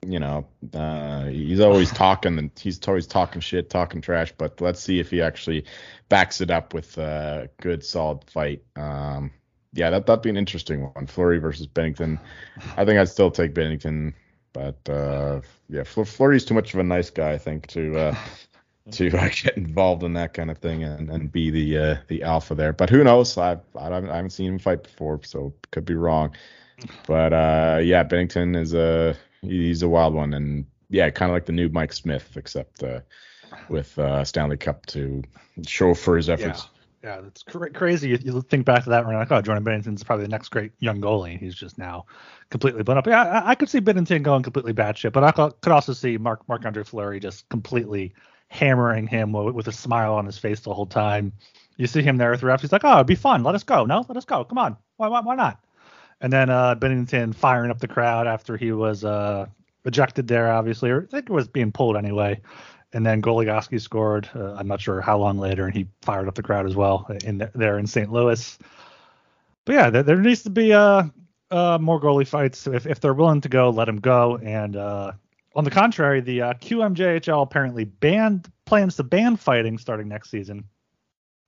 you 0.07 0.19
know, 0.19 0.47
uh, 0.73 1.27
he's 1.27 1.61
always 1.61 1.91
talking 1.93 2.39
and 2.39 2.51
he's 2.59 2.81
always 2.89 3.07
talking 3.07 3.41
shit, 3.41 3.71
talking 3.71 4.01
trash. 4.01 4.33
But 4.37 4.61
let's 4.61 4.81
see 4.81 4.99
if 4.99 5.11
he 5.11 5.21
actually 5.21 5.65
backs 6.09 6.41
it 6.41 6.51
up 6.51 6.73
with 6.73 6.97
a 6.99 7.51
good, 7.61 7.85
solid 7.85 8.25
fight. 8.25 8.63
Um, 8.77 9.31
yeah, 9.73 9.91
that 9.91 10.07
that'd 10.07 10.23
be 10.23 10.31
an 10.31 10.37
interesting 10.37 10.91
one. 10.95 11.07
Fleury 11.07 11.39
versus 11.39 11.67
Binnington. 11.67 12.19
I 12.77 12.85
think 12.85 12.99
I'd 12.99 13.09
still 13.09 13.31
take 13.31 13.55
Binnington, 13.55 14.15
but 14.53 14.89
uh, 14.89 15.43
yeah, 15.69 15.85
Fleury's 15.85 16.45
too 16.45 16.55
much 16.55 16.75
of 16.75 16.81
a 16.81 16.83
nice 16.83 17.11
guy, 17.11 17.33
I 17.33 17.39
think, 17.39 17.69
to 17.69 17.97
uh, 17.97 18.17
to 18.93 19.17
uh, 19.17 19.29
get 19.29 19.57
involved 19.57 20.03
in 20.03 20.13
that 20.15 20.35
kind 20.35 20.51
of 20.51 20.59
thing 20.59 20.85
and, 20.85 21.11
and 21.11 21.33
be 21.33 21.51
the 21.51 21.79
uh, 21.79 21.97
the 22.09 22.23
alpha 22.23 22.55
there. 22.55 22.73
But 22.73 22.91
who 22.91 23.05
knows? 23.05 23.37
I 23.39 23.59
I 23.79 23.85
haven't 23.85 24.31
seen 24.31 24.53
him 24.53 24.59
fight 24.59 24.83
before, 24.83 25.21
so 25.25 25.53
could 25.71 25.85
be 25.85 25.95
wrong. 25.95 26.35
But 27.07 27.33
uh, 27.33 27.81
yeah, 27.83 28.05
Binnington 28.05 28.57
is 28.57 28.75
a 28.75 29.17
he's 29.43 29.83
a 29.83 29.89
wild 29.89 30.15
one, 30.15 30.35
and 30.35 30.67
yeah, 30.89 31.11
kind 31.11 31.31
of 31.31 31.35
like 31.35 31.47
the 31.47 31.53
new 31.53 31.69
Mike 31.69 31.93
Smith, 31.93 32.37
except 32.37 32.83
uh, 32.83 33.01
with 33.69 33.99
uh, 33.99 34.25
Stanley 34.25 34.57
Cup 34.57 34.87
to 34.87 35.23
show 35.67 35.95
for 35.95 36.17
his 36.17 36.29
efforts. 36.29 36.63
Yeah. 36.63 36.80
Yeah, 37.03 37.23
that's 37.23 37.43
cr- 37.43 37.69
crazy. 37.69 38.11
You, 38.11 38.19
you, 38.23 38.43
think 38.43 38.67
back 38.67 38.85
to 38.85 38.91
that, 38.91 39.01
and 39.01 39.11
you're 39.11 39.19
like, 39.19 39.33
oh, 39.33 39.41
Jordan 39.41 39.65
Binnington's 39.65 40.05
probably 40.05 40.27
the 40.27 40.31
next 40.31 40.51
great 40.51 40.73
young 40.81 41.01
goalie. 41.01 41.39
He's 41.39 41.55
just 41.55 41.79
now 41.79 42.05
completely 42.51 42.83
blown 42.83 42.99
up. 42.99 43.07
Yeah, 43.07 43.23
I, 43.23 43.51
I 43.51 43.55
could 43.55 43.71
see 43.71 43.81
Binnington 43.81 44.23
going 44.23 44.43
completely 44.43 44.75
batshit, 44.75 45.13
but 45.13 45.25
I 45.25 45.33
could 45.33 45.73
also 45.73 45.95
see 45.95 46.19
Mark 46.19 46.47
Marc 46.47 46.67
Andre 46.67 46.85
Fleury 46.85 47.19
just 47.19 47.49
completely 47.49 48.13
hammering 48.49 49.07
him 49.07 49.33
with 49.33 49.69
a 49.69 49.73
smile 49.73 50.15
on 50.15 50.27
his 50.27 50.37
face 50.37 50.61
the 50.61 50.75
whole 50.75 50.87
time. 50.87 51.33
You 51.77 51.87
see 51.87 52.03
him 52.03 52.19
there 52.19 52.33
with 52.33 52.41
the 52.41 52.47
refs. 52.47 52.61
He's 52.61 52.73
like, 52.73 52.85
"Oh, 52.85 52.97
it'd 52.97 53.07
be 53.07 53.15
fun. 53.15 53.43
Let 53.45 53.55
us 53.55 53.63
go. 53.63 53.87
No, 53.87 54.05
let 54.07 54.19
us 54.19 54.27
go. 54.27 54.45
Come 54.45 54.59
on. 54.59 54.77
Why, 54.99 55.09
why, 55.09 55.21
why 55.21 55.37
not?" 55.37 55.65
And 56.21 56.31
then 56.31 56.51
uh, 56.51 56.75
Binnington 56.75 57.35
firing 57.35 57.71
up 57.71 57.79
the 57.79 57.89
crowd 57.89 58.27
after 58.27 58.59
he 58.59 58.73
was 58.73 59.05
uh, 59.05 59.47
ejected 59.87 60.29
there, 60.29 60.53
obviously, 60.53 60.91
or 60.91 61.05
I 61.05 61.07
think 61.07 61.31
it 61.31 61.33
was 61.33 61.49
being 61.49 61.73
pulled 61.73 61.97
anyway. 61.97 62.43
And 62.93 63.07
then 63.07 63.23
Goligoski 63.23 63.81
scored. 63.81 64.29
Uh, 64.35 64.55
I'm 64.55 64.67
not 64.67 64.81
sure 64.81 65.01
how 65.01 65.19
long 65.19 65.39
later, 65.39 65.65
and 65.65 65.75
he 65.75 65.87
fired 66.03 66.27
up 66.27 66.35
the 66.35 66.43
crowd 66.43 66.67
as 66.67 66.75
well 66.75 67.07
in 67.25 67.39
the, 67.39 67.51
there 67.55 67.79
in 67.79 67.87
St. 67.87 68.11
Louis. 68.11 68.59
But 69.65 69.73
yeah, 69.75 69.91
there, 69.91 70.03
there 70.03 70.17
needs 70.17 70.43
to 70.43 70.51
be 70.51 70.73
uh, 70.73 71.05
uh, 71.51 71.79
more 71.81 72.01
goalie 72.01 72.27
fights. 72.27 72.67
If 72.67 72.87
if 72.87 73.01
they're 73.01 73.15
willing 73.15 73.43
to 73.43 73.49
go, 73.49 73.71
let 73.71 73.85
them 73.85 74.01
go. 74.01 74.39
And 74.39 74.77
uh, 74.77 75.13
on 75.55 75.65
the 75.65 75.71
contrary, 75.71 76.21
the 76.21 76.43
uh, 76.43 76.55
QMJHL 76.55 77.43
apparently 77.43 77.85
banned 77.85 78.51
plans 78.65 78.97
to 78.97 79.03
ban 79.03 79.37
fighting 79.37 79.79
starting 79.79 80.09
next 80.09 80.31
season. 80.31 80.65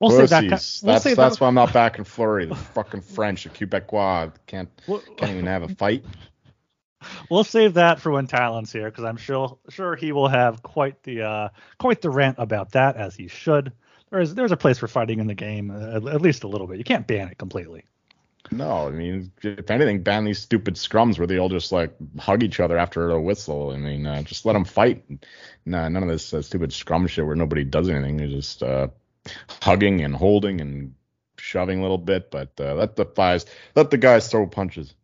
We'll 0.01 0.11
say 0.11 0.27
that. 0.27 0.43
We'll 0.43 0.51
that's 0.51 0.81
that's 0.81 1.05
that. 1.05 1.41
why 1.41 1.47
I'm 1.47 1.55
not 1.55 1.73
back 1.73 1.99
in 1.99 2.05
Florida. 2.05 2.49
The 2.49 2.55
fucking 2.57 3.03
French, 3.03 3.45
the 3.45 3.51
Quebecois 3.51 4.33
can't 4.47 4.69
can't 5.17 5.31
even 5.31 5.47
have 5.47 5.63
a 5.63 5.69
fight. 5.69 6.05
We'll 7.31 7.45
save 7.45 7.75
that 7.75 8.01
for 8.01 8.11
when 8.13 8.27
Talon's 8.27 8.73
here, 8.73 8.91
because 8.91 9.05
I'm 9.05 9.17
sure 9.17 9.59
sure 9.69 9.97
he 9.97 10.13
will 10.13 10.29
have 10.29 10.63
quite 10.63 11.03
the 11.03 11.23
uh, 11.23 11.49
quite 11.79 12.01
the 12.01 12.11
rant 12.11 12.37
about 12.39 12.73
that, 12.73 12.97
as 12.97 13.15
he 13.15 13.29
should. 13.29 13.73
There 14.11 14.21
is 14.21 14.35
there's 14.35 14.53
a 14.53 14.57
place 14.57 14.79
for 14.79 14.89
fighting 14.89 15.21
in 15.21 15.27
the 15.27 15.35
game, 15.35 15.71
uh, 15.71 16.11
at 16.11 16.21
least 16.21 16.45
a 16.45 16.49
little 16.49 16.67
bit. 16.67 16.79
You 16.79 16.85
can't 16.85 17.07
ban 17.07 17.29
it 17.29 17.39
completely. 17.39 17.85
No, 18.51 18.89
I 18.89 18.91
mean, 18.91 19.33
if 19.43 19.71
anything, 19.71 20.03
ban 20.03 20.25
these 20.25 20.39
stupid 20.39 20.75
scrums 20.75 21.17
where 21.17 21.27
they 21.27 21.39
all 21.39 21.49
just 21.49 21.73
like 21.73 21.95
hug 22.19 22.43
each 22.43 22.61
other 22.61 22.77
after 22.77 23.11
a 23.11 23.21
whistle. 23.21 23.71
I 23.71 23.77
mean, 23.77 24.07
uh, 24.07 24.23
just 24.23 24.45
let 24.45 24.55
them 24.55 24.65
fight. 24.65 25.05
Nah, 25.65 25.89
none 25.89 26.03
of 26.03 26.09
this 26.09 26.35
uh, 26.35 26.43
stupid 26.43 26.73
scrum 26.73 27.07
shit 27.07 27.25
where 27.25 27.37
nobody 27.37 27.65
does 27.65 27.89
anything. 27.89 28.17
They're 28.17 28.29
just 28.29 28.63
uh, 28.63 28.89
hugging 29.63 30.03
and 30.03 30.15
holding 30.15 30.61
and 30.61 30.95
shoving 31.39 31.79
a 31.79 31.83
little 31.83 31.99
bit. 31.99 32.31
But 32.31 32.53
uh, 32.61 32.75
let 32.75 32.97
the 32.97 33.05
guys 33.05 33.47
let 33.75 33.91
the 33.91 33.99
guys 33.99 34.29
throw 34.29 34.47
punches. 34.47 34.95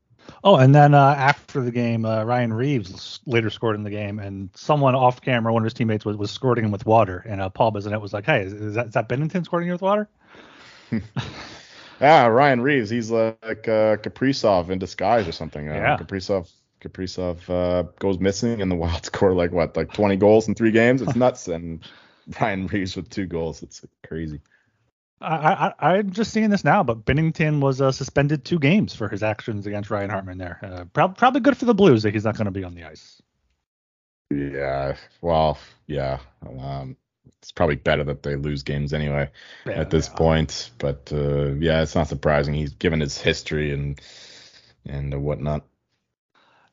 Oh, 0.45 0.57
and 0.57 0.75
then 0.75 0.95
uh, 0.95 1.15
after 1.19 1.61
the 1.61 1.71
game, 1.71 2.05
uh, 2.05 2.25
Ryan 2.25 2.53
Reaves 2.53 3.21
later 3.27 3.51
scored 3.51 3.77
in 3.77 3.83
the 3.83 3.91
game, 3.91 4.19
and 4.19 4.51
someone 4.55 4.95
off 4.95 5.21
camera, 5.21 5.53
one 5.53 5.63
of 5.63 5.65
his 5.65 5.75
teammates, 5.75 6.05
was, 6.05 6.17
was 6.17 6.31
squirting 6.31 6.65
him 6.65 6.71
with 6.71 6.87
water. 6.87 7.25
And 7.27 7.41
uh, 7.41 7.49
Paul 7.49 7.73
Bissonnette 7.73 8.01
was 8.01 8.13
like, 8.13 8.27
"Hey, 8.27 8.43
is, 8.43 8.53
is 8.53 8.75
that 8.75 8.89
is 8.89 8.95
that 8.95 9.09
Binnington 9.09 9.45
squirting 9.45 9.69
you 9.69 9.73
with 9.73 9.83
water?" 9.83 10.09
Yeah, 12.01 12.27
Ryan 12.27 12.61
Reaves. 12.61 12.91
He's 12.91 13.11
like 13.11 13.37
uh, 13.69 13.97
Kaprizov 13.97 14.71
in 14.71 14.79
disguise 14.79 15.27
or 15.27 15.33
something. 15.33 15.69
Uh, 15.69 15.75
yeah. 15.75 15.97
Kaprizov 15.99 16.51
Kaprizov 16.81 17.49
uh, 17.49 17.89
goes 17.99 18.19
missing, 18.19 18.63
and 18.63 18.71
the 18.71 18.77
Wild 18.77 19.05
score 19.05 19.35
like 19.35 19.53
what, 19.53 19.77
like 19.77 19.93
20 19.93 20.17
goals 20.17 20.49
in 20.49 20.55
three 20.55 20.73
games. 20.73 21.03
It's 21.03 21.17
nuts. 21.17 21.49
And 21.49 21.85
Ryan 22.41 22.67
Reaves 22.67 22.97
with 22.97 23.11
two 23.11 23.27
goals. 23.27 23.63
It's 23.63 23.85
crazy. 24.07 24.41
I, 25.21 25.73
I 25.79 25.97
I'm 25.97 26.11
just 26.11 26.33
seeing 26.33 26.51
this 26.51 26.65
now, 26.65 26.83
but 26.83 27.05
Binnington 27.05 27.61
was 27.61 27.81
uh, 27.81 27.91
suspended 27.93 28.45
two 28.45 28.59
games 28.59 28.95
for 28.95 29.09
his 29.09 29.23
actions 29.23 29.67
against 29.67 29.91
Ryan 29.91 30.11
Hartman 30.11 30.39
there. 30.39 30.59
Uh, 30.63 30.85
prob- 30.93 31.17
probably 31.19 31.41
good 31.41 31.57
for 31.57 31.65
the 31.65 31.75
Blues 31.75 32.03
that 32.05 32.15
he's 32.15 32.25
not 32.25 32.37
going 32.37 32.45
to 32.47 32.51
be 32.51 32.65
on 32.65 32.75
the 32.75 32.85
ice. 32.85 33.21
Yeah, 34.31 34.97
well, 35.21 35.59
yeah. 35.87 36.19
Um, 36.47 36.97
it's 37.41 37.53
probably 37.53 37.77
better 37.77 38.05
that 38.05 38.23
they 38.23 38.37
lose 38.37 38.63
games 38.63 38.93
anyway 38.93 39.31
Yeah, 39.67 39.73
at 39.73 39.91
this 39.91 40.09
yeah. 40.09 40.15
point. 40.15 40.71
But 40.79 41.11
uh, 41.13 41.55
yeah, 41.55 41.83
it's 41.83 41.95
not 41.95 42.09
surprising. 42.09 42.55
He's 42.55 42.75
given 42.75 43.01
his 43.01 43.19
history 43.19 43.73
and 43.73 44.01
and 44.87 45.23
whatnot. 45.23 45.65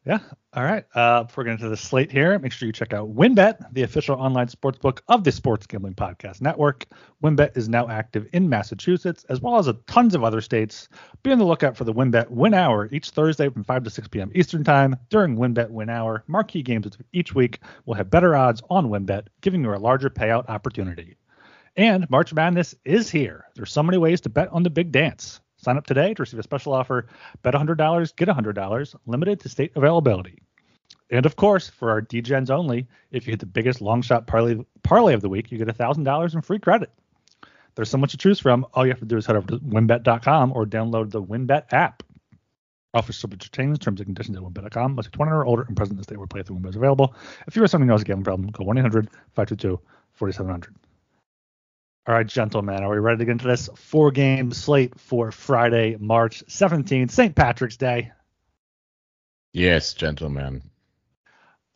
Yeah. 0.05 0.19
All 0.53 0.63
right. 0.63 0.85
Uh, 0.93 1.23
before 1.23 1.43
we 1.43 1.47
get 1.49 1.53
into 1.53 1.69
the 1.69 1.75
slate 1.75 2.11
here, 2.11 2.37
make 2.37 2.51
sure 2.51 2.67
you 2.67 2.71
check 2.71 2.93
out 2.93 3.15
WynnBET, 3.15 3.73
the 3.73 3.81
official 3.81 4.15
online 4.15 4.47
sportsbook 4.47 4.99
of 5.07 5.23
the 5.23 5.31
Sports 5.31 5.65
Gambling 5.65 5.95
Podcast 5.95 6.41
Network. 6.41 6.85
WynnBET 7.23 7.57
is 7.57 7.67
now 7.67 7.89
active 7.89 8.27
in 8.31 8.47
Massachusetts 8.47 9.25
as 9.29 9.41
well 9.41 9.57
as 9.57 9.67
tons 9.87 10.13
of 10.13 10.23
other 10.23 10.41
states. 10.41 10.89
Be 11.23 11.31
on 11.31 11.39
the 11.39 11.45
lookout 11.45 11.75
for 11.75 11.85
the 11.85 11.93
WynnBET 11.93 12.29
Win 12.29 12.53
Hour 12.53 12.87
each 12.91 13.09
Thursday 13.09 13.49
from 13.49 13.63
5 13.63 13.83
to 13.83 13.89
6 13.89 14.07
p.m. 14.09 14.31
Eastern 14.35 14.63
Time. 14.63 14.95
During 15.09 15.37
WynnBET 15.37 15.71
Win 15.71 15.89
Hour, 15.89 16.23
marquee 16.27 16.61
games 16.61 16.87
each 17.11 17.33
week 17.33 17.61
will 17.85 17.95
have 17.95 18.11
better 18.11 18.35
odds 18.35 18.61
on 18.69 18.89
WynnBET, 18.89 19.27
giving 19.41 19.63
you 19.63 19.73
a 19.73 19.77
larger 19.77 20.11
payout 20.11 20.47
opportunity. 20.49 21.17
And 21.75 22.07
March 22.11 22.31
Madness 22.31 22.75
is 22.85 23.09
here. 23.09 23.45
There's 23.55 23.71
so 23.71 23.81
many 23.81 23.97
ways 23.97 24.21
to 24.21 24.29
bet 24.29 24.49
on 24.51 24.61
the 24.61 24.69
big 24.69 24.91
dance. 24.91 25.41
Sign 25.65 25.77
up 25.77 25.87
today 25.87 26.13
to 26.13 26.21
receive 26.21 26.39
a 26.39 26.43
special 26.43 26.73
offer. 26.73 27.07
Bet 27.41 27.55
$100, 27.55 28.15
get 28.15 28.27
$100, 28.27 28.95
limited 29.07 29.39
to 29.39 29.49
state 29.49 29.71
availability. 29.75 30.37
And 31.09 31.25
of 31.25 31.37
course, 31.37 31.67
for 31.67 31.89
our 31.89 32.03
DGens 32.03 32.51
only, 32.51 32.87
if 33.09 33.25
you 33.25 33.31
hit 33.31 33.39
the 33.39 33.47
biggest 33.47 33.81
long 33.81 34.03
shot 34.03 34.27
parlay, 34.27 34.63
parlay 34.83 35.15
of 35.15 35.21
the 35.21 35.29
week, 35.29 35.51
you 35.51 35.57
get 35.57 35.67
$1,000 35.67 36.35
in 36.35 36.41
free 36.41 36.59
credit. 36.59 36.91
There's 37.73 37.89
so 37.89 37.97
much 37.97 38.11
to 38.11 38.17
choose 38.17 38.39
from. 38.39 38.67
All 38.75 38.85
you 38.85 38.91
have 38.91 38.99
to 38.99 39.05
do 39.05 39.17
is 39.17 39.25
head 39.25 39.37
over 39.37 39.47
to 39.47 39.57
winbet.com 39.57 40.53
or 40.53 40.67
download 40.67 41.09
the 41.09 41.21
WynnBET 41.21 41.73
app. 41.73 42.03
Offer 42.93 43.13
subject 43.13 43.41
to 43.41 43.49
change, 43.49 43.79
terms 43.79 43.99
and 43.99 44.05
conditions 44.05 44.37
at 44.37 44.43
winbet.com. 44.43 44.93
Must 44.93 45.11
be 45.11 45.15
21 45.15 45.35
or 45.35 45.45
older 45.47 45.63
and 45.63 45.75
present 45.75 45.93
in 45.93 45.97
the 45.97 46.03
state 46.03 46.19
where 46.19 46.27
play 46.27 46.43
through 46.43 46.57
WynnBET 46.57 46.69
is 46.69 46.75
available. 46.75 47.15
If 47.47 47.55
you 47.55 47.63
have 47.63 47.71
something 47.71 47.89
else, 47.89 48.03
a 48.03 48.05
gambling 48.05 48.25
problem, 48.25 48.49
go 48.51 48.63
1 48.65 48.77
800 48.77 49.09
522 49.33 49.79
4700. 50.13 50.75
All 52.07 52.13
right, 52.13 52.27
gentlemen, 52.27 52.83
are 52.83 52.91
we 52.91 52.99
ready 52.99 53.17
to 53.17 53.25
get 53.25 53.31
into 53.31 53.47
this 53.47 53.67
four 53.73 54.11
game 54.11 54.51
slate 54.51 54.99
for 54.99 55.31
Friday, 55.31 55.97
March 55.99 56.43
17th, 56.45 57.09
St. 57.09 57.33
Patrick's 57.35 57.77
Day? 57.77 58.11
Yes, 59.53 59.95
gentlemen. 59.95 60.61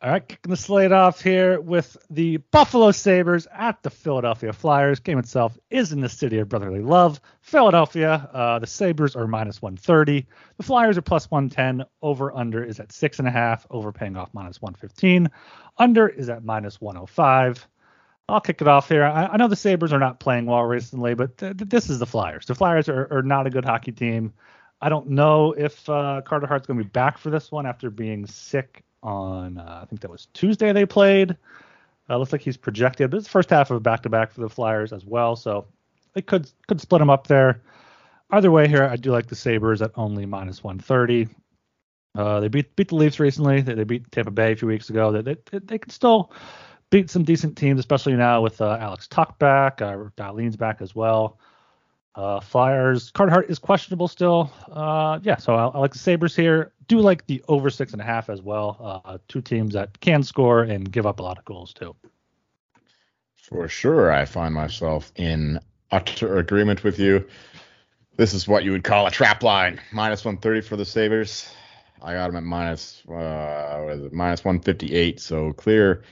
All 0.00 0.12
right, 0.12 0.26
kicking 0.26 0.50
the 0.50 0.56
slate 0.56 0.92
off 0.92 1.20
here 1.20 1.60
with 1.60 1.96
the 2.10 2.36
Buffalo 2.36 2.92
Sabres 2.92 3.48
at 3.52 3.82
the 3.82 3.90
Philadelphia 3.90 4.52
Flyers. 4.52 5.00
Game 5.00 5.18
itself 5.18 5.58
is 5.68 5.92
in 5.92 6.00
the 6.00 6.08
city 6.08 6.38
of 6.38 6.48
brotherly 6.48 6.80
love. 6.80 7.20
Philadelphia, 7.40 8.30
uh, 8.32 8.60
the 8.60 8.68
Sabres 8.68 9.16
are 9.16 9.26
minus 9.26 9.60
130. 9.60 10.28
The 10.58 10.62
Flyers 10.62 10.96
are 10.96 11.02
plus 11.02 11.28
110. 11.28 11.84
Over 12.02 12.32
under 12.36 12.62
is 12.62 12.78
at 12.78 12.92
six 12.92 13.18
and 13.18 13.26
a 13.26 13.32
half. 13.32 13.66
Over 13.68 13.90
paying 13.90 14.16
off 14.16 14.32
minus 14.32 14.62
115. 14.62 15.28
Under 15.76 16.08
is 16.08 16.28
at 16.28 16.44
minus 16.44 16.80
105. 16.80 17.66
I'll 18.32 18.40
kick 18.40 18.60
it 18.60 18.68
off 18.68 18.88
here. 18.88 19.04
I, 19.04 19.26
I 19.26 19.36
know 19.36 19.48
the 19.48 19.56
Sabres 19.56 19.92
are 19.92 19.98
not 19.98 20.20
playing 20.20 20.46
well 20.46 20.62
recently, 20.62 21.14
but 21.14 21.36
th- 21.38 21.56
th- 21.56 21.70
this 21.70 21.90
is 21.90 21.98
the 21.98 22.06
Flyers. 22.06 22.46
The 22.46 22.54
Flyers 22.54 22.88
are, 22.88 23.08
are 23.10 23.22
not 23.22 23.46
a 23.46 23.50
good 23.50 23.64
hockey 23.64 23.92
team. 23.92 24.32
I 24.80 24.88
don't 24.88 25.08
know 25.08 25.52
if 25.52 25.88
uh, 25.88 26.22
Carter 26.24 26.46
Hart's 26.46 26.66
going 26.66 26.78
to 26.78 26.84
be 26.84 26.90
back 26.90 27.18
for 27.18 27.30
this 27.30 27.52
one 27.52 27.66
after 27.66 27.90
being 27.90 28.26
sick 28.26 28.82
on, 29.02 29.58
uh, 29.58 29.80
I 29.82 29.86
think 29.86 30.00
that 30.00 30.10
was 30.10 30.28
Tuesday 30.32 30.72
they 30.72 30.86
played. 30.86 31.36
Uh, 32.08 32.16
looks 32.18 32.32
like 32.32 32.40
he's 32.40 32.56
projected, 32.56 33.10
but 33.10 33.18
it's 33.18 33.26
the 33.26 33.30
first 33.30 33.50
half 33.50 33.70
of 33.70 33.76
a 33.76 33.80
back-to-back 33.80 34.32
for 34.32 34.40
the 34.40 34.48
Flyers 34.48 34.92
as 34.92 35.04
well, 35.04 35.36
so 35.36 35.66
they 36.14 36.22
could 36.22 36.50
could 36.66 36.80
split 36.80 37.00
him 37.00 37.10
up 37.10 37.28
there. 37.28 37.62
Either 38.30 38.50
way, 38.50 38.66
here 38.66 38.82
I 38.84 38.96
do 38.96 39.12
like 39.12 39.28
the 39.28 39.36
Sabres 39.36 39.80
at 39.80 39.92
only 39.94 40.26
minus 40.26 40.62
130. 40.62 41.28
Uh, 42.16 42.40
they 42.40 42.48
beat 42.48 42.74
beat 42.74 42.88
the 42.88 42.96
Leafs 42.96 43.20
recently. 43.20 43.60
They, 43.60 43.74
they 43.74 43.84
beat 43.84 44.10
Tampa 44.10 44.32
Bay 44.32 44.52
a 44.52 44.56
few 44.56 44.66
weeks 44.66 44.90
ago. 44.90 45.12
They 45.12 45.22
they, 45.22 45.58
they 45.58 45.78
can 45.78 45.90
still 45.90 46.32
beat 46.90 47.10
some 47.10 47.22
decent 47.22 47.56
teams, 47.56 47.78
especially 47.78 48.14
now 48.14 48.40
with 48.42 48.60
uh, 48.60 48.76
Alex 48.80 49.06
Tuch 49.06 49.38
back. 49.38 49.80
Uh, 49.80 49.96
Dahlin's 50.16 50.56
back 50.56 50.82
as 50.82 50.94
well. 50.94 51.38
Uh, 52.14 52.40
Flyers. 52.40 53.10
Carter 53.12 53.30
Hart 53.30 53.50
is 53.50 53.58
questionable 53.58 54.08
still. 54.08 54.52
Uh, 54.70 55.20
yeah, 55.22 55.36
so 55.36 55.54
I, 55.54 55.68
I 55.68 55.78
like 55.78 55.92
the 55.92 55.98
Sabres 55.98 56.34
here. 56.34 56.72
Do 56.88 56.98
like 56.98 57.26
the 57.26 57.42
over 57.48 57.70
six 57.70 57.92
and 57.92 58.02
a 58.02 58.04
half 58.04 58.28
as 58.28 58.42
well. 58.42 59.02
Uh, 59.04 59.18
two 59.28 59.40
teams 59.40 59.74
that 59.74 59.98
can 60.00 60.22
score 60.22 60.64
and 60.64 60.90
give 60.90 61.06
up 61.06 61.20
a 61.20 61.22
lot 61.22 61.38
of 61.38 61.44
goals 61.44 61.72
too. 61.72 61.94
For 63.36 63.68
sure, 63.68 64.12
I 64.12 64.24
find 64.24 64.54
myself 64.54 65.12
in 65.16 65.60
utter 65.92 66.38
agreement 66.38 66.84
with 66.84 66.98
you. 66.98 67.26
This 68.16 68.34
is 68.34 68.46
what 68.46 68.64
you 68.64 68.72
would 68.72 68.84
call 68.84 69.06
a 69.06 69.10
trap 69.10 69.42
line. 69.42 69.80
Minus 69.92 70.24
130 70.24 70.60
for 70.60 70.76
the 70.76 70.84
Sabres. 70.84 71.50
I 72.02 72.14
got 72.14 72.28
them 72.28 72.36
at 72.36 72.42
minus, 72.42 73.02
uh? 73.08 74.08
Minus 74.12 74.44
158. 74.44 75.20
So 75.20 75.52
clear, 75.52 76.02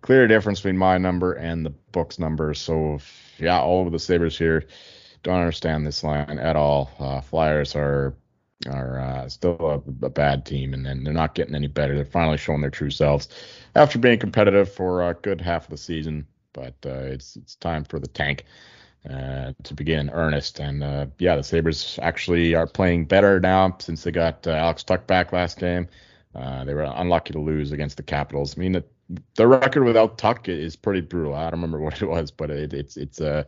clear 0.00 0.26
difference 0.26 0.60
between 0.60 0.78
my 0.78 0.98
number 0.98 1.32
and 1.32 1.64
the 1.64 1.70
book's 1.92 2.18
number. 2.18 2.54
So 2.54 2.98
yeah, 3.38 3.60
all 3.60 3.86
of 3.86 3.92
the 3.92 3.98
Sabres 3.98 4.38
here 4.38 4.66
don't 5.22 5.38
understand 5.38 5.86
this 5.86 6.02
line 6.02 6.38
at 6.38 6.56
all. 6.56 6.90
Uh, 6.98 7.20
Flyers 7.20 7.74
are 7.76 8.14
are 8.68 9.00
uh, 9.00 9.28
still 9.28 9.56
a, 9.60 10.06
a 10.06 10.10
bad 10.10 10.44
team, 10.44 10.74
and 10.74 10.84
then 10.84 11.02
they're 11.02 11.14
not 11.14 11.34
getting 11.34 11.54
any 11.54 11.66
better. 11.66 11.94
They're 11.94 12.04
finally 12.04 12.36
showing 12.36 12.60
their 12.60 12.70
true 12.70 12.90
selves 12.90 13.28
after 13.74 13.98
being 13.98 14.18
competitive 14.18 14.70
for 14.70 15.08
a 15.08 15.14
good 15.14 15.40
half 15.40 15.64
of 15.64 15.70
the 15.70 15.76
season. 15.78 16.26
But 16.52 16.74
uh, 16.84 17.04
it's 17.04 17.36
it's 17.36 17.54
time 17.56 17.84
for 17.84 17.98
the 17.98 18.08
tank 18.08 18.44
uh, 19.08 19.52
to 19.62 19.74
begin 19.74 20.00
in 20.00 20.10
earnest. 20.10 20.58
And 20.60 20.82
uh, 20.82 21.06
yeah, 21.18 21.36
the 21.36 21.42
Sabres 21.44 21.98
actually 22.02 22.54
are 22.54 22.66
playing 22.66 23.06
better 23.06 23.40
now 23.40 23.76
since 23.78 24.02
they 24.02 24.10
got 24.10 24.46
uh, 24.46 24.50
Alex 24.50 24.82
Tuch 24.82 25.06
back 25.06 25.32
last 25.32 25.58
game. 25.58 25.88
Uh, 26.34 26.64
they 26.64 26.74
were 26.74 26.82
unlucky 26.82 27.32
to 27.32 27.40
lose 27.40 27.72
against 27.72 27.96
the 27.96 28.02
Capitals. 28.02 28.56
I 28.56 28.60
mean, 28.60 28.72
the, 28.72 28.84
the 29.34 29.46
record 29.46 29.84
without 29.84 30.18
Tuch 30.18 30.48
is 30.48 30.76
pretty 30.76 31.00
brutal. 31.00 31.34
I 31.34 31.44
don't 31.44 31.60
remember 31.60 31.80
what 31.84 32.00
it 32.00 32.06
was, 32.06 32.30
but 32.30 32.50
it, 32.50 32.72
it's 32.72 32.96
it's 32.96 33.20
a 33.20 33.46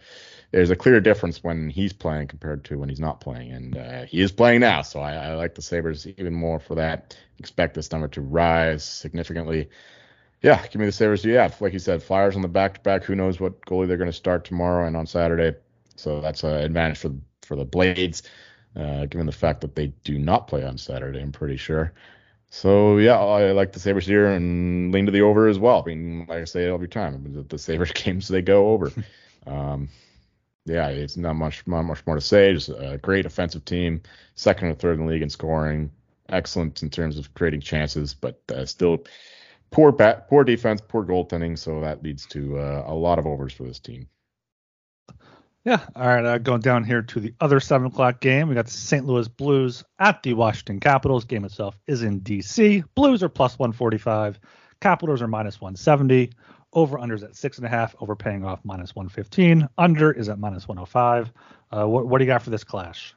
there's 0.51 0.71
a 0.71 0.77
clear 0.77 1.01
difference 1.01 1.43
when 1.43 1.69
he's 1.69 1.93
playing 1.93 2.29
compared 2.29 2.65
to 2.65 2.79
when 2.79 2.89
he's 2.89 3.01
not 3.01 3.21
playing, 3.21 3.53
and 3.53 3.77
uh, 3.77 4.05
he 4.05 4.21
is 4.21 4.33
playing 4.33 4.61
now. 4.61 4.83
So 4.83 5.01
I, 5.01 5.15
I 5.15 5.35
like 5.35 5.55
the 5.55 5.63
Sabres 5.63 6.07
even 6.07 6.35
more 6.35 6.59
for 6.59 6.75
that. 6.75 7.17
Expect 7.39 7.75
this 7.75 7.91
number 7.93 8.09
to 8.09 8.21
rise 8.21 8.85
significantly. 8.85 9.69
Yeah, 10.43 10.61
give 10.67 10.81
me 10.81 10.87
the 10.87 10.93
Sabres. 10.93 11.25
Yeah, 11.25 11.49
like 11.61 11.73
you 11.73 11.79
said, 11.79 12.03
Flyers 12.03 12.35
on 12.35 12.43
the 12.43 12.49
back 12.49 12.75
to 12.75 12.81
back. 12.81 13.05
Who 13.05 13.15
knows 13.15 13.39
what 13.39 13.65
goalie 13.65 13.87
they're 13.87 13.97
going 13.97 14.11
to 14.11 14.13
start 14.13 14.45
tomorrow 14.45 14.87
and 14.87 14.97
on 14.97 15.07
Saturday. 15.07 15.57
So 15.97 16.21
that's 16.21 16.43
an 16.43 16.55
advantage 16.55 16.99
for 16.99 17.13
for 17.43 17.57
the 17.57 17.65
Blades, 17.65 18.23
uh, 18.77 19.07
given 19.07 19.27
the 19.27 19.33
fact 19.33 19.61
that 19.61 19.77
they 19.77 19.89
do 20.05 20.19
not 20.19 20.49
play 20.49 20.65
on 20.65 20.79
Saturday. 20.79 21.21
I'm 21.21 21.33
pretty 21.33 21.57
sure. 21.57 21.93
So 22.55 22.99
yeah, 22.99 23.19
I 23.19 23.53
like 23.53 23.73
the 23.73 23.81
Sabres 23.81 24.05
here 24.05 24.27
and 24.27 24.93
lean 24.93 25.07
to 25.07 25.11
the 25.11 25.23
over 25.23 25.49
as 25.49 25.59
well. 25.59 25.83
I 25.83 25.89
mean, 25.89 26.27
like 26.29 26.43
I 26.43 26.45
say 26.45 26.67
every 26.67 26.87
time, 26.87 27.33
the, 27.33 27.43
the 27.45 27.59
Sabres 27.59 27.93
games 27.95 28.29
they 28.29 28.43
go 28.43 28.69
over. 28.69 28.93
um, 29.47 29.89
yeah, 30.67 30.89
it's 30.89 31.17
not 31.17 31.35
much 31.35 31.67
not 31.67 31.85
much 31.85 32.07
more 32.07 32.17
to 32.17 32.21
say. 32.21 32.53
Just 32.53 32.69
a 32.69 32.99
great 33.03 33.25
offensive 33.25 33.65
team, 33.65 34.03
second 34.35 34.69
or 34.69 34.75
third 34.75 34.99
in 34.99 35.07
the 35.07 35.13
league 35.13 35.23
in 35.23 35.31
scoring, 35.31 35.91
excellent 36.29 36.83
in 36.83 36.91
terms 36.91 37.17
of 37.17 37.33
creating 37.33 37.63
chances, 37.63 38.13
but 38.13 38.39
uh, 38.55 38.67
still 38.67 39.03
poor 39.71 39.91
bat, 39.91 40.29
poor 40.29 40.45
defense, 40.45 40.83
poor 40.87 41.07
goaltending. 41.07 41.59
So 41.59 41.81
that 41.81 42.03
leads 42.03 42.27
to 42.27 42.59
uh, 42.59 42.85
a 42.87 42.95
lot 42.95 43.19
of 43.19 43.27
overs 43.27 43.55
for 43.55 43.63
this 43.63 43.79
team. 43.79 44.09
Yeah. 45.65 45.87
All 45.95 46.07
right. 46.07 46.25
Uh, 46.25 46.39
going 46.39 46.61
down 46.61 46.83
here 46.83 47.03
to 47.03 47.21
the 47.21 47.35
other 47.41 47.61
seven 47.61 47.87
o'clock 47.87 48.21
game, 48.21 48.49
we 48.49 48.55
got 48.55 48.67
the 48.67 48.73
St. 48.73 49.07
Louis 49.07 49.29
Blues 49.29 49.85
at 49.99 50.23
the 50.23 50.35
Washington 50.35 50.81
Capitals. 50.81 51.25
Game 51.25 51.45
itself 51.45 51.79
is 51.87 52.03
in 52.03 52.21
DC. 52.21 52.85
Blues 52.95 53.23
are 53.23 53.29
plus 53.29 53.59
145. 53.59 54.41
Capitals 54.81 55.23
are 55.23 55.29
minus 55.29 55.61
170. 55.61 56.33
Over 56.73 56.99
unders 56.99 57.23
at 57.23 57.37
six 57.37 57.59
and 57.59 57.67
a 57.67 57.71
half. 57.71 57.95
Over 58.01 58.17
paying 58.17 58.45
off 58.45 58.61
minus 58.65 58.97
115. 58.97 59.69
Under 59.79 60.11
is 60.11 60.29
at 60.29 60.39
minus 60.39 60.67
105. 60.67 61.33
Uh, 61.71 61.87
what, 61.87 62.09
what 62.09 62.19
do 62.19 62.25
you 62.25 62.31
got 62.31 62.43
for 62.43 62.51
this 62.51 62.65
clash? 62.65 63.15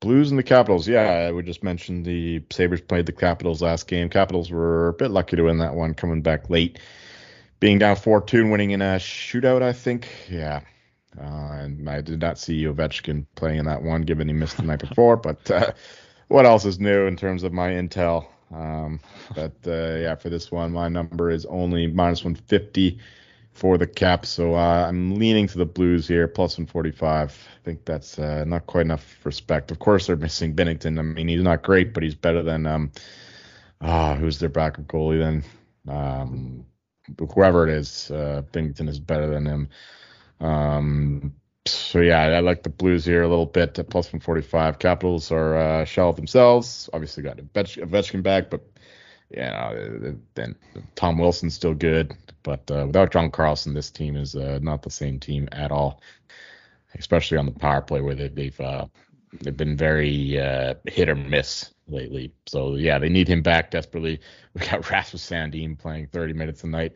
Blues 0.00 0.30
and 0.30 0.38
the 0.38 0.44
Capitals. 0.44 0.86
Yeah, 0.86 1.26
I 1.28 1.32
would 1.32 1.44
just 1.44 1.64
mention 1.64 2.04
the 2.04 2.42
Sabres 2.50 2.80
played 2.80 3.06
the 3.06 3.12
Capitals 3.12 3.60
last 3.60 3.88
game. 3.88 4.08
Capitals 4.08 4.50
were 4.50 4.88
a 4.88 4.92
bit 4.92 5.10
lucky 5.10 5.36
to 5.36 5.42
win 5.42 5.58
that 5.58 5.74
one, 5.74 5.94
coming 5.94 6.22
back 6.22 6.48
late, 6.48 6.78
being 7.60 7.78
down 7.78 7.96
4 7.96 8.22
2 8.22 8.40
and 8.42 8.50
winning 8.50 8.70
in 8.70 8.82
a 8.82 8.96
shootout, 8.96 9.62
I 9.62 9.72
think. 9.72 10.08
Yeah. 10.30 10.60
Uh, 11.18 11.52
and 11.60 11.88
I 11.88 12.00
did 12.00 12.20
not 12.20 12.38
see 12.38 12.64
Ovechkin 12.64 13.26
playing 13.34 13.58
in 13.58 13.64
that 13.64 13.82
one, 13.82 14.02
given 14.02 14.28
he 14.28 14.34
missed 14.34 14.56
the 14.56 14.62
night 14.62 14.80
before. 14.80 15.16
But 15.28 15.50
uh, 15.50 15.72
what 16.28 16.46
else 16.46 16.64
is 16.64 16.78
new 16.78 17.06
in 17.06 17.16
terms 17.16 17.42
of 17.42 17.52
my 17.52 17.70
intel? 17.70 18.26
Um, 18.54 19.00
but 19.34 19.56
uh, 19.66 19.96
yeah, 19.96 20.14
for 20.14 20.30
this 20.30 20.50
one, 20.50 20.72
my 20.72 20.88
number 20.88 21.30
is 21.30 21.44
only 21.46 21.86
minus 21.86 22.24
150 22.24 22.98
for 23.52 23.76
the 23.76 23.86
cap. 23.86 24.24
So 24.24 24.54
uh, 24.54 24.86
I'm 24.88 25.16
leaning 25.16 25.48
to 25.48 25.58
the 25.58 25.66
Blues 25.66 26.06
here, 26.06 26.28
plus 26.28 26.56
145. 26.56 27.30
I 27.30 27.64
think 27.64 27.84
that's 27.84 28.18
uh, 28.18 28.44
not 28.44 28.66
quite 28.66 28.82
enough 28.82 29.18
respect. 29.24 29.70
Of 29.70 29.80
course, 29.80 30.06
they're 30.06 30.16
missing 30.16 30.54
Binnington. 30.54 30.98
I 30.98 31.02
mean, 31.02 31.28
he's 31.28 31.42
not 31.42 31.62
great, 31.62 31.92
but 31.92 32.02
he's 32.02 32.14
better 32.14 32.42
than 32.42 32.66
um, 32.66 32.92
ah, 33.80 34.14
who's 34.14 34.38
their 34.38 34.48
backup 34.48 34.86
goalie 34.86 35.18
then? 35.18 35.44
Um, 35.92 36.64
whoever 37.34 37.68
it 37.68 37.74
is, 37.74 38.10
uh, 38.10 38.42
Binnington 38.52 38.88
is 38.88 39.00
better 39.00 39.28
than 39.28 39.46
him. 39.46 39.68
Um, 40.40 41.34
so 41.66 42.00
yeah, 42.00 42.20
I 42.20 42.40
like 42.40 42.62
the 42.62 42.68
Blues 42.68 43.04
here 43.04 43.22
a 43.22 43.28
little 43.28 43.46
bit 43.46 43.78
at 43.78 43.90
plus 43.90 44.06
145. 44.06 44.78
Capitals 44.78 45.30
are 45.30 45.56
uh, 45.56 45.84
shell 45.84 46.12
themselves. 46.12 46.88
Obviously 46.92 47.22
got 47.22 47.38
a 47.38 47.42
Ovechkin 47.42 48.22
back, 48.22 48.50
but 48.50 48.62
yeah, 49.30 49.74
then 50.34 50.56
Tom 50.94 51.18
Wilson's 51.18 51.54
still 51.54 51.74
good, 51.74 52.16
but 52.42 52.70
uh, 52.70 52.84
without 52.86 53.12
John 53.12 53.30
Carlson, 53.30 53.74
this 53.74 53.90
team 53.90 54.16
is 54.16 54.34
uh, 54.34 54.58
not 54.62 54.82
the 54.82 54.90
same 54.90 55.20
team 55.20 55.48
at 55.52 55.70
all. 55.70 56.00
Especially 56.94 57.36
on 57.36 57.44
the 57.44 57.52
power 57.52 57.82
play 57.82 58.00
where 58.00 58.14
they, 58.14 58.28
they've 58.28 58.60
uh, 58.60 58.86
they've 59.42 59.56
been 59.56 59.76
very 59.76 60.40
uh, 60.40 60.74
hit 60.86 61.10
or 61.10 61.14
miss 61.14 61.70
lately. 61.88 62.32
So 62.46 62.76
yeah, 62.76 62.98
they 62.98 63.08
need 63.08 63.28
him 63.28 63.42
back 63.42 63.70
desperately. 63.70 64.20
We 64.54 64.66
got 64.66 64.90
Rasmus 64.90 65.28
Sandin 65.28 65.78
playing 65.78 66.08
30 66.08 66.32
minutes 66.32 66.64
a 66.64 66.66
night, 66.66 66.92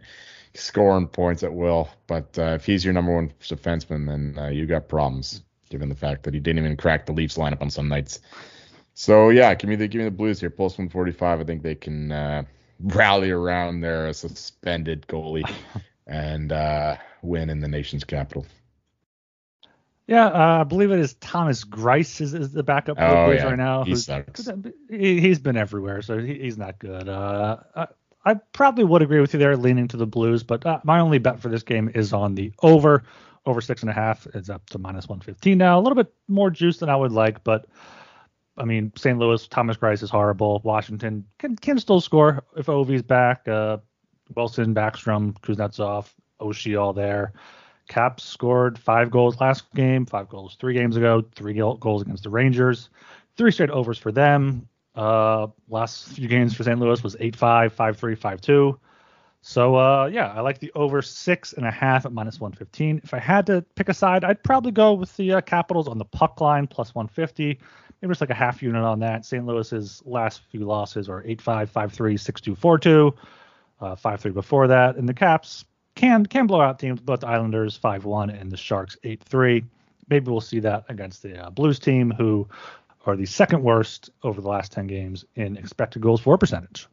scoring 0.55 1.07
points 1.07 1.45
at 1.45 1.55
will. 1.55 1.89
But 2.09 2.37
uh, 2.37 2.55
if 2.55 2.67
he's 2.67 2.85
your 2.85 2.93
number 2.93 3.15
one 3.15 3.33
defenseman, 3.41 4.07
then 4.07 4.37
uh, 4.37 4.49
you 4.49 4.67
got 4.67 4.89
problems, 4.89 5.43
given 5.71 5.89
the 5.89 5.95
fact 5.95 6.25
that 6.25 6.35
he 6.35 6.41
didn't 6.41 6.59
even 6.59 6.77
crack 6.77 7.07
the 7.07 7.13
Leafs 7.13 7.37
lineup 7.37 7.63
on 7.63 7.71
some 7.71 7.89
nights. 7.89 8.21
So 8.95 9.29
yeah, 9.29 9.55
give 9.55 9.71
me 9.71 9.77
the 9.77 9.87
give 9.87 10.01
me 10.01 10.05
the 10.07 10.11
Blues 10.11 10.41
here, 10.41 10.51
plus 10.51 10.73
145. 10.73 11.41
I 11.41 11.45
think 11.45 11.63
they 11.63 11.75
can 11.77 12.11
uh, 12.11 12.43
rally 12.81 13.31
around 13.31 13.81
their 13.81 14.13
suspended 14.13 15.07
goalie 15.07 15.49
and 16.07 16.53
uh, 16.53 16.97
win 17.23 17.49
in 17.49 17.61
the 17.61 17.69
nation's 17.69 18.05
capital. 18.05 18.47
Yeah, 20.07 20.27
uh, 20.27 20.61
I 20.61 20.65
believe 20.65 20.91
it 20.91 20.99
is 20.99 21.15
Thomas 21.15 21.65
Greiss 21.65 22.21
is, 22.21 22.35
is 22.35 22.53
the 22.53 22.63
backup 22.63 22.99
oh, 23.01 23.31
yeah. 23.31 23.45
right 23.45 23.57
now. 23.57 23.85
He 23.85 23.95
sucks. 23.95 24.49
He, 24.91 25.29
has 25.29 25.39
been 25.39 25.57
everywhere, 25.57 26.03
so 26.03 26.19
he, 26.19 26.35
he's 26.35 26.59
not 26.59 26.79
good. 26.79 27.09
Uh, 27.09 27.59
I, 27.77 27.87
I, 28.25 28.35
probably 28.53 28.85
would 28.85 29.03
agree 29.03 29.21
with 29.21 29.33
you 29.33 29.39
there, 29.39 29.57
leaning 29.57 29.89
to 29.89 29.97
the 29.97 30.07
Blues, 30.07 30.43
but 30.43 30.67
uh, 30.67 30.81
my 30.83 30.99
only 30.99 31.19
bet 31.19 31.41
for 31.41 31.49
this 31.49 31.63
game 31.63 31.91
is 31.95 32.13
on 32.13 32.35
the 32.35 32.53
over. 32.63 33.05
Over 33.45 33.61
six 33.61 33.83
and 33.83 33.91
a 33.91 33.93
half 33.93 34.27
is 34.35 34.49
up 34.51 34.71
to 34.71 34.79
minus 34.79 35.09
115 35.09 35.59
now. 35.59 35.77
A 35.77 35.81
little 35.81 35.97
bit 35.97 36.13
more 36.29 36.49
juice 36.49 36.79
than 36.79 36.89
I 36.89 36.95
would 36.95 37.11
like, 37.11 37.43
but 37.43 37.67
I 38.57 38.65
mean, 38.65 38.93
St. 38.97 39.19
Louis, 39.19 39.49
Thomas 39.49 39.77
Greiss 39.77 40.03
is 40.03 40.11
horrible. 40.11 40.61
Washington 40.65 41.25
can 41.39 41.57
can 41.57 41.79
still 41.79 42.01
score 42.01 42.45
if 42.57 42.67
Ovi's 42.67 43.03
back. 43.03 43.49
Uh, 43.49 43.79
Wilson, 44.37 44.75
Backstrom, 44.75 45.39
Kuznetsov, 45.41 46.09
Oshie 46.41 46.81
all 46.81 46.93
there. 46.93 47.33
Caps 47.89 48.25
scored 48.25 48.79
five 48.79 49.11
goals 49.11 49.41
last 49.41 49.73
game, 49.75 50.07
five 50.07 50.29
goals 50.29 50.57
three 50.59 50.75
games 50.75 50.97
ago, 50.97 51.25
three 51.35 51.55
goals 51.55 52.03
against 52.03 52.23
the 52.23 52.31
Rangers, 52.31 52.91
three 53.37 53.51
straight 53.51 53.71
overs 53.71 53.99
for 53.99 54.13
them. 54.13 54.69
Uh, 54.95 55.47
last 55.69 56.09
few 56.09 56.29
games 56.29 56.55
for 56.55 56.65
St. 56.65 56.79
Louis 56.79 57.03
was 57.03 57.17
8 57.19 57.35
5, 57.35 57.73
5 57.73 57.97
3, 57.97 58.15
5 58.15 58.41
2. 58.41 58.81
So, 59.45 59.75
uh, 59.75 60.07
yeah, 60.07 60.29
I 60.29 60.41
like 60.41 60.61
the 60.61 60.71
over 60.75 61.03
six 61.03 61.53
and 61.53 61.67
a 61.67 61.71
half 61.71 62.07
at 62.07 62.13
minus 62.13 62.39
115. 62.39 63.01
If 63.03 63.13
I 63.13 63.19
had 63.19 63.45
to 63.47 63.65
pick 63.75 63.89
a 63.89 63.95
side, 63.95 64.23
I'd 64.23 64.43
probably 64.45 64.71
go 64.71 64.93
with 64.93 65.17
the 65.17 65.33
uh, 65.33 65.41
Capitals 65.41 65.89
on 65.89 65.99
the 65.99 66.05
puck 66.05 66.41
line 66.41 66.69
plus 66.69 66.95
150. 66.95 67.59
Maybe 68.01 68.11
just 68.11 68.21
like 68.21 68.31
a 68.31 68.35
half 68.35 68.63
unit 68.63 68.85
on 68.85 69.01
that. 69.01 69.25
St. 69.25 69.45
Louis's 69.45 70.01
last 70.05 70.43
few 70.51 70.61
losses 70.61 71.09
are 71.09 71.25
8 71.27 71.43
5, 71.43 71.71
5 71.71 71.93
3, 71.93 72.17
6 72.17 72.41
2, 72.41 72.55
4 72.55 72.79
2, 72.79 73.15
uh, 73.81 73.97
5 73.97 74.21
3 74.21 74.31
before 74.31 74.69
that. 74.69 74.95
And 74.97 75.09
the 75.09 75.15
Caps, 75.15 75.65
can 75.95 76.27
can 76.27 76.47
blow 76.47 76.61
out 76.61 76.79
teams, 76.79 77.01
both 77.01 77.21
the 77.21 77.29
Islanders 77.29 77.79
5-1 77.79 78.41
and 78.41 78.51
the 78.51 78.57
Sharks 78.57 78.97
8-3. 79.05 79.65
Maybe 80.09 80.31
we'll 80.31 80.41
see 80.41 80.61
that 80.61 80.85
against 80.89 81.23
the 81.23 81.47
uh, 81.47 81.51
Blues 81.51 81.79
team, 81.79 82.11
who 82.11 82.49
are 83.07 83.17
the 83.17 83.27
second 83.27 83.63
worst 83.63 84.11
over 84.23 84.41
the 84.41 84.49
last 84.49 84.73
10 84.73 84.87
games 84.87 85.25
in 85.35 85.57
expected 85.57 86.03
goals 86.03 86.21
for 86.21 86.39
percentage. 86.39 86.87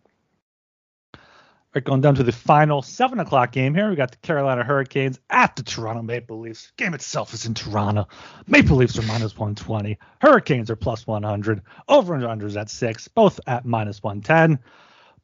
All 1.14 1.74
right, 1.76 1.84
going 1.84 2.02
down 2.02 2.16
to 2.16 2.24
the 2.24 2.32
final 2.32 2.82
seven 2.82 3.20
o'clock 3.20 3.52
game 3.52 3.76
here. 3.76 3.92
We 3.92 3.96
got 3.96 4.10
the 4.10 4.18
Carolina 4.18 4.64
Hurricanes 4.64 5.20
at 5.30 5.56
the 5.56 5.62
Toronto 5.62 6.02
Maple 6.02 6.40
Leafs. 6.40 6.72
Game 6.78 6.96
itself 6.96 7.32
is 7.36 7.46
in 7.46 7.54
Toronto. 7.54 8.08
Maple 8.48 8.78
Leafs 8.78 8.98
are 8.98 9.04
minus 9.04 9.38
120. 9.38 10.00
Hurricanes 10.20 10.72
are 10.72 10.76
plus 10.76 11.06
100. 11.06 11.62
Over 11.88 12.16
and 12.16 12.24
unders 12.24 12.60
at 12.60 12.72
six, 12.72 13.08
both 13.08 13.40
at 13.46 13.66
minus 13.66 14.02
110. 14.02 14.58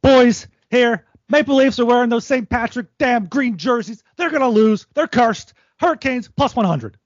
Boys, 0.04 0.47
here 0.69 1.06
Maple 1.29 1.55
Leafs 1.55 1.79
are 1.79 1.85
wearing 1.85 2.09
those 2.09 2.25
St. 2.25 2.47
Patrick 2.49 2.88
damn 2.97 3.25
green 3.25 3.57
jerseys. 3.57 4.03
They're 4.17 4.29
going 4.29 4.41
to 4.41 4.47
lose. 4.47 4.85
They're 4.93 5.07
cursed. 5.07 5.53
Hurricanes 5.79 6.27
plus 6.27 6.55
100. 6.55 6.97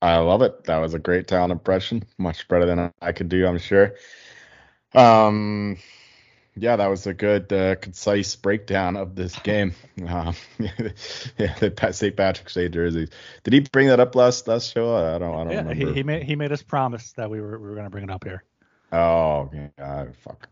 I 0.00 0.18
love 0.18 0.42
it. 0.42 0.64
That 0.64 0.78
was 0.78 0.94
a 0.94 0.98
great 0.98 1.26
Talon 1.26 1.50
impression. 1.50 2.04
Much 2.18 2.46
better 2.46 2.66
than 2.66 2.92
I 3.02 3.12
could 3.12 3.28
do, 3.28 3.46
I'm 3.46 3.58
sure. 3.58 3.94
Um, 4.94 5.76
yeah, 6.54 6.76
that 6.76 6.86
was 6.86 7.06
a 7.06 7.14
good, 7.14 7.52
uh, 7.52 7.74
concise 7.76 8.36
breakdown 8.36 8.96
of 8.96 9.14
this 9.14 9.36
game. 9.40 9.74
Um, 10.06 10.36
yeah, 10.60 11.54
the 11.58 11.90
St. 11.92 12.16
Patrick's 12.16 12.54
Day 12.54 12.68
jerseys. 12.68 13.10
Did 13.42 13.52
he 13.52 13.60
bring 13.72 13.88
that 13.88 13.98
up 13.98 14.14
last 14.14 14.46
last 14.46 14.72
show? 14.72 14.94
I 14.94 15.18
don't, 15.18 15.34
I 15.34 15.38
don't 15.38 15.50
yeah, 15.50 15.58
remember. 15.58 15.74
He, 15.74 15.92
he 15.92 16.02
made 16.04 16.22
he 16.22 16.36
made 16.36 16.52
us 16.52 16.62
promise 16.62 17.12
that 17.14 17.28
we 17.28 17.40
were 17.40 17.58
we 17.58 17.68
were 17.68 17.74
going 17.74 17.84
to 17.84 17.90
bring 17.90 18.04
it 18.04 18.10
up 18.10 18.22
here. 18.22 18.44
Oh, 18.92 19.50
yeah, 19.52 20.06
fuck. 20.22 20.48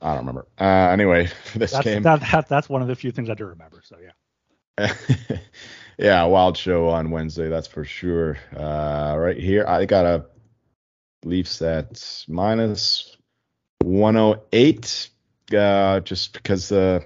I 0.00 0.08
don't 0.10 0.18
remember. 0.18 0.46
Uh, 0.58 0.90
anyway, 0.90 1.26
for 1.26 1.58
this 1.58 1.72
that's, 1.72 1.84
game, 1.84 2.02
that, 2.02 2.20
that, 2.30 2.48
that's 2.48 2.68
one 2.68 2.82
of 2.82 2.88
the 2.88 2.94
few 2.94 3.10
things 3.10 3.30
I 3.30 3.34
do 3.34 3.46
remember. 3.46 3.80
So 3.82 3.96
yeah. 4.02 4.12
yeah, 5.98 6.24
wild 6.24 6.56
show 6.56 6.88
on 6.88 7.10
Wednesday, 7.10 7.48
that's 7.48 7.68
for 7.68 7.84
sure. 7.84 8.38
Uh, 8.56 9.14
right 9.18 9.36
here, 9.36 9.64
I 9.66 9.84
got 9.84 10.04
a 10.04 10.26
Leafs 11.24 11.62
at 11.62 12.24
minus 12.28 13.16
108, 13.82 15.10
uh, 15.56 16.00
just 16.00 16.32
because 16.32 16.72
uh, 16.72 17.00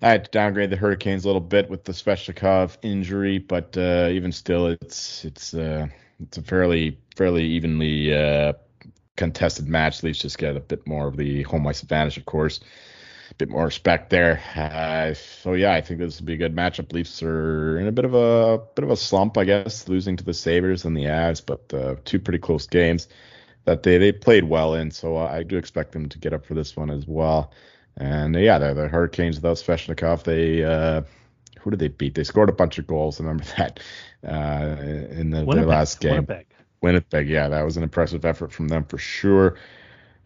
I 0.00 0.08
had 0.08 0.24
to 0.26 0.30
downgrade 0.30 0.70
the 0.70 0.76
Hurricanes 0.76 1.24
a 1.24 1.28
little 1.28 1.40
bit 1.40 1.68
with 1.68 1.84
the 1.84 1.92
Svechnikov 1.92 2.76
injury, 2.82 3.38
but 3.38 3.76
uh, 3.76 4.08
even 4.10 4.32
still, 4.32 4.68
it's 4.68 5.24
it's 5.24 5.54
uh, 5.54 5.88
it's 6.20 6.38
a 6.38 6.42
fairly 6.42 6.98
fairly 7.16 7.44
evenly 7.44 8.14
uh, 8.14 8.52
contested 9.18 9.68
match. 9.68 10.02
Leafs 10.02 10.20
just 10.20 10.38
get 10.38 10.56
a 10.56 10.60
bit 10.60 10.86
more 10.86 11.08
of 11.08 11.16
the 11.16 11.42
home 11.42 11.66
ice 11.66 11.82
advantage, 11.82 12.16
of 12.16 12.24
course. 12.24 12.60
A 13.30 13.34
bit 13.34 13.50
more 13.50 13.66
respect 13.66 14.08
there. 14.08 14.40
Uh, 14.56 15.12
so 15.12 15.52
yeah, 15.52 15.74
I 15.74 15.82
think 15.82 16.00
this 16.00 16.18
will 16.18 16.26
be 16.26 16.34
a 16.34 16.38
good 16.38 16.56
matchup. 16.56 16.92
Leafs 16.92 17.22
are 17.22 17.78
in 17.78 17.86
a 17.86 17.92
bit 17.92 18.06
of 18.06 18.14
a 18.14 18.62
bit 18.74 18.84
of 18.84 18.90
a 18.90 18.96
slump, 18.96 19.36
I 19.36 19.44
guess, 19.44 19.86
losing 19.86 20.16
to 20.16 20.24
the 20.24 20.32
Sabres 20.32 20.86
and 20.86 20.96
the 20.96 21.04
Avs, 21.04 21.44
but 21.44 21.74
uh, 21.74 21.96
two 22.06 22.18
pretty 22.20 22.38
close 22.38 22.66
games 22.66 23.08
that 23.66 23.82
they 23.82 23.98
they 23.98 24.12
played 24.12 24.44
well 24.44 24.74
in. 24.74 24.90
So 24.90 25.18
I 25.18 25.42
do 25.42 25.58
expect 25.58 25.92
them 25.92 26.08
to 26.08 26.18
get 26.18 26.32
up 26.32 26.46
for 26.46 26.54
this 26.54 26.74
one 26.74 26.90
as 26.90 27.06
well. 27.06 27.52
And 27.98 28.34
uh, 28.34 28.38
yeah, 28.38 28.58
the, 28.58 28.72
the 28.72 28.88
Hurricanes 28.88 29.36
without 29.36 29.58
Svechnikov, 29.58 30.22
they 30.22 30.64
uh, 30.64 31.02
who 31.60 31.70
did 31.70 31.80
they 31.80 31.88
beat? 31.88 32.14
They 32.14 32.24
scored 32.24 32.48
a 32.48 32.52
bunch 32.52 32.78
of 32.78 32.86
goals. 32.86 33.20
Remember 33.20 33.44
that 33.58 33.80
uh, 34.26 34.76
in 35.10 35.30
the, 35.30 35.44
their 35.44 35.66
last 35.66 36.00
game. 36.00 36.24
Winnipeg. 36.26 36.46
Winnipeg, 36.80 37.28
yeah, 37.28 37.48
that 37.48 37.64
was 37.64 37.76
an 37.76 37.82
impressive 37.82 38.24
effort 38.24 38.52
from 38.52 38.68
them 38.68 38.84
for 38.84 38.98
sure. 38.98 39.56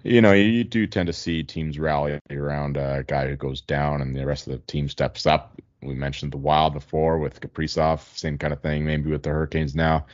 You 0.03 0.21
know, 0.21 0.33
you 0.33 0.65
do 0.65 0.87
tend 0.87 1.07
to 1.07 1.13
see 1.13 1.45
teams 1.45 1.79
rally 1.79 2.19
around 2.31 2.77
a 2.77 3.05
guy 3.07 3.29
who 3.29 3.37
goes 3.37 3.61
down 3.61 4.03
and 4.03 4.15
the 4.15 4.27
rest 4.27 4.47
of 4.47 4.53
the 4.53 4.59
team 4.59 4.89
steps 4.89 5.27
up. 5.27 5.61
We 5.81 5.95
mentioned 5.95 6.33
the 6.33 6.39
Wild 6.39 6.75
before 6.75 7.19
with 7.19 7.41
Kaprizov, 7.41 8.01
same 8.17 8.39
kind 8.39 8.53
of 8.53 8.61
thing, 8.61 8.85
maybe 8.85 9.11
with 9.11 9.23
the 9.23 9.31
Hurricanes 9.31 9.75
now. 9.75 10.07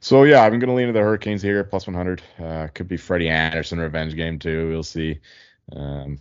So 0.00 0.24
yeah, 0.24 0.42
I'm 0.44 0.58
gonna 0.58 0.74
lean 0.74 0.88
to 0.88 0.92
the 0.92 1.00
Hurricanes 1.00 1.42
here, 1.42 1.64
plus 1.64 1.86
100. 1.86 2.22
Uh, 2.38 2.68
could 2.74 2.88
be 2.88 2.96
Freddie 2.96 3.28
Andersen 3.28 3.78
revenge 3.78 4.14
game 4.14 4.38
too. 4.38 4.68
We'll 4.68 4.82
see. 4.82 5.20
Um, 5.72 6.20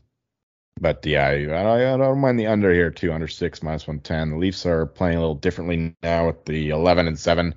but 0.80 1.06
yeah, 1.06 1.28
I, 1.28 1.94
I, 1.94 1.98
don't 1.98 2.20
mind 2.20 2.40
the 2.40 2.48
under 2.48 2.72
here 2.72 2.92
too, 2.92 3.12
under 3.14 3.28
six 3.28 3.64
minus 3.64 3.88
110. 3.88 4.32
The 4.32 4.38
Leafs 4.38 4.66
are 4.66 4.86
playing 4.86 5.18
a 5.18 5.22
little 5.22 5.36
differently 5.36 5.96
now 6.04 6.28
with 6.28 6.46
the 6.46 6.70
11 6.70 7.08
and 7.08 7.20
seven 7.20 7.56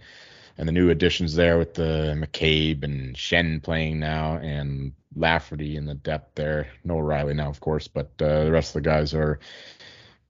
and 0.61 0.68
the 0.68 0.73
new 0.73 0.90
additions 0.90 1.35
there 1.35 1.57
with 1.57 1.73
the 1.73 2.14
McCabe 2.18 2.85
and 2.85 3.16
Schenn 3.16 3.62
playing 3.62 3.99
now, 3.99 4.37
and 4.37 4.92
Lafferty 5.16 5.75
in 5.75 5.87
the 5.87 5.94
depth 5.94 6.35
there. 6.35 6.68
No 6.85 6.99
Riley 6.99 7.33
now, 7.33 7.49
of 7.49 7.61
course, 7.61 7.88
but 7.88 8.11
uh, 8.20 8.44
the 8.44 8.53
rest 8.53 8.77
of 8.77 8.83
the 8.83 8.88
guys 8.88 9.14
are. 9.14 9.40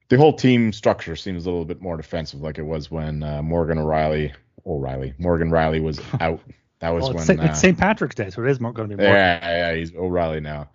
The 0.09 0.17
whole 0.17 0.33
team 0.33 0.73
structure 0.73 1.17
seems 1.17 1.47
a 1.47 1.51
little 1.51 1.65
bit 1.65 1.83
more 1.83 1.97
defensive, 1.97 2.41
like 2.41 2.59
it 2.59 2.63
was 2.63 2.93
when 2.93 3.25
uh, 3.25 3.43
Morgan 3.43 3.79
O'Reilly, 3.79 4.33
O'Reilly, 4.65 5.15
Morgan 5.19 5.51
Rielly 5.51 5.83
was 5.83 6.01
out. 6.21 6.41
That 6.79 6.91
was 6.91 7.05
well, 7.05 7.15
when 7.15 7.25
St. 7.25 7.41
Uh, 7.41 7.45
it's 7.47 7.61
St. 7.61 7.77
Patrick's 7.77 8.15
Day, 8.15 8.31
so 8.31 8.45
it 8.45 8.51
is 8.51 8.59
going 8.59 8.75
to 8.75 8.85
be. 8.85 9.03
Morgan. 9.03 9.13
Yeah, 9.13 9.41
yeah, 9.43 9.75
he's 9.75 9.93
O'Reilly 9.97 10.41
now. 10.41 10.71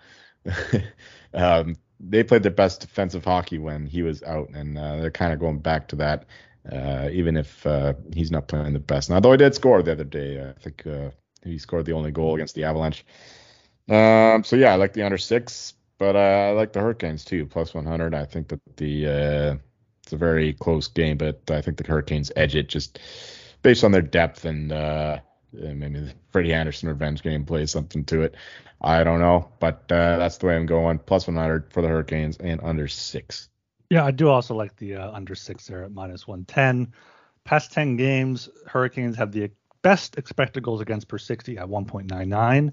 um, 1.34 1.78
they 2.02 2.24
played 2.24 2.44
their 2.44 2.52
best 2.52 2.82
defensive 2.82 3.24
hockey 3.24 3.58
when 3.58 3.86
he 3.86 4.02
was 4.04 4.22
out, 4.22 4.50
and 4.50 4.78
uh, 4.78 4.98
they're 4.98 5.12
kind 5.12 5.32
of 5.32 5.40
going 5.40 5.60
back 5.60 5.88
to 5.88 5.96
that 5.96 6.26
uh, 6.72 7.10
even 7.12 7.38
if 7.38 7.66
uh, 7.66 7.94
he's 8.14 8.32
not 8.32 8.48
playing 8.48 8.74
the 8.74 8.80
best. 8.80 9.10
Now, 9.10 9.20
though 9.20 9.32
he 9.32 9.38
did 9.38 9.56
score 9.56 9.82
the 9.84 9.92
other 9.92 10.04
day, 10.04 10.42
I 10.42 10.54
think 10.60 10.86
uh, 10.88 11.12
he 11.44 11.58
scored 11.58 11.86
the 11.86 11.94
only 11.94 12.12
goal 12.12 12.36
against 12.36 12.56
the 12.56 12.64
Avalanche. 12.64 13.06
Um, 13.88 14.44
so 14.44 14.56
yeah, 14.56 14.74
I 14.74 14.76
like 14.76 14.94
the 14.94 15.04
under 15.04 15.18
six, 15.18 15.74
but 16.00 16.16
uh, 16.16 16.20
I 16.20 16.52
like 16.52 16.74
the 16.74 16.80
Hurricanes 16.80 17.24
too, 17.24 17.46
plus 17.46 17.74
100. 17.74 18.16
I 18.16 18.26
think 18.26 18.48
that 18.48 18.60
the 18.78 19.08
uh, 19.08 19.56
it's 20.04 20.14
a 20.14 20.18
very 20.18 20.54
close 20.54 20.88
game, 20.88 21.18
but 21.18 21.42
I 21.50 21.62
think 21.62 21.78
the 21.78 21.88
Hurricanes 21.88 22.32
edge 22.36 22.56
it 22.56 22.68
just 22.68 23.00
based 23.62 23.84
on 23.84 23.92
their 23.92 24.02
depth 24.02 24.46
and 24.46 24.72
uh, 24.72 25.20
maybe 25.54 26.12
Freddie 26.32 26.54
Andersen 26.54 26.90
revenge 26.90 27.22
game 27.22 27.46
plays 27.46 27.72
something 27.72 28.04
to 28.06 28.22
it. 28.22 28.36
I 28.82 29.04
don't 29.04 29.20
know, 29.20 29.50
but 29.60 29.88
that's 29.88 30.38
the 30.38 30.48
way 30.48 30.56
I'm 30.56 30.66
going. 30.66 31.00
Plus 31.00 31.28
100 31.28 31.72
for 31.72 31.82
the 31.82 31.88
Hurricanes 31.88 32.38
and 32.38 32.60
under 32.62 32.88
six. 32.88 33.50
Yeah, 33.90 34.06
I 34.06 34.12
do 34.12 34.30
also 34.30 34.56
like 34.56 34.76
the 34.78 34.96
uh, 34.96 35.12
under 35.12 35.36
six 35.36 35.68
there 35.68 35.84
at 35.84 35.92
minus 35.92 36.28
110. 36.28 36.94
Past 37.44 37.72
10 37.72 37.98
games, 37.98 38.50
Hurricanes 38.68 39.16
have 39.18 39.32
the 39.32 39.52
best 39.84 40.18
expected 40.18 40.64
goals 40.64 40.82
against 40.82 41.08
per 41.08 41.20
60 41.20 41.60
at 41.60 41.68
1.99. 41.68 42.72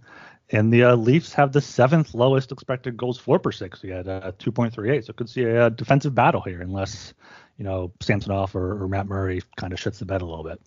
And 0.51 0.73
the 0.73 0.85
uh, 0.85 0.97
Leafs 0.97 1.33
have 1.35 1.53
the 1.53 1.61
seventh 1.61 2.15
lowest 2.15 2.53
expected 2.53 2.97
goals 2.97 3.19
for 3.19 3.39
per 3.39 3.53
60 3.53 3.93
at 3.93 4.09
uh, 4.09 4.33
2.38. 4.39 5.05
So 5.05 5.13
could 5.13 5.29
see 5.29 5.43
a, 5.43 5.67
a, 5.67 5.71
defensive 5.71 6.15
battle 6.15 6.41
here 6.41 6.63
unless, 6.63 7.13
you 7.59 7.65
know, 7.65 7.93
Samsonov 8.01 8.55
or, 8.57 8.83
or 8.83 8.89
Matt 8.89 9.07
Murray 9.07 9.43
kind 9.57 9.73
of 9.73 9.79
shits 9.79 9.99
the 9.99 10.07
bed 10.07 10.23
a 10.23 10.27
little 10.27 10.45
bit. 10.45 10.61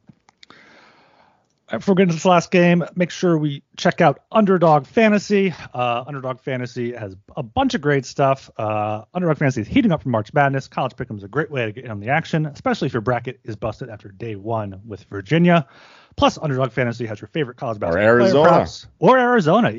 Before 1.71 1.95
we 1.95 1.99
get 1.99 2.03
into 2.03 2.13
this 2.15 2.25
last 2.25 2.51
game, 2.51 2.85
make 2.95 3.09
sure 3.09 3.39
we 3.39 3.63
check 3.75 3.99
out 3.99 4.21
Underdog 4.31 4.85
Fantasy. 4.85 5.51
Uh, 5.73 6.03
Underdog 6.05 6.39
Fantasy 6.39 6.93
has 6.93 7.15
a 7.35 7.41
bunch 7.41 7.73
of 7.73 7.81
great 7.81 8.05
stuff. 8.05 8.51
Uh, 8.55 9.03
Underdog 9.15 9.39
Fantasy 9.39 9.61
is 9.61 9.67
heating 9.67 9.91
up 9.91 10.03
for 10.03 10.09
March 10.09 10.31
Madness. 10.31 10.67
College 10.67 10.93
Pick'em 10.95 11.17
is 11.17 11.23
a 11.23 11.27
great 11.27 11.49
way 11.49 11.65
to 11.65 11.71
get 11.71 11.85
in 11.85 11.89
on 11.89 11.99
the 11.99 12.09
action, 12.09 12.45
especially 12.45 12.85
if 12.85 12.93
your 12.93 13.01
bracket 13.01 13.39
is 13.43 13.55
busted 13.55 13.89
after 13.89 14.09
day 14.09 14.35
one 14.35 14.79
with 14.85 15.05
Virginia. 15.05 15.67
Plus, 16.15 16.37
Underdog 16.37 16.71
Fantasy 16.71 17.07
has 17.07 17.19
your 17.19 17.29
favorite 17.29 17.57
college 17.57 17.79
basketball 17.79 18.03
or 18.03 18.21
Arizona 18.21 18.47
props, 18.49 18.87
or 18.99 19.17
Arizona. 19.17 19.73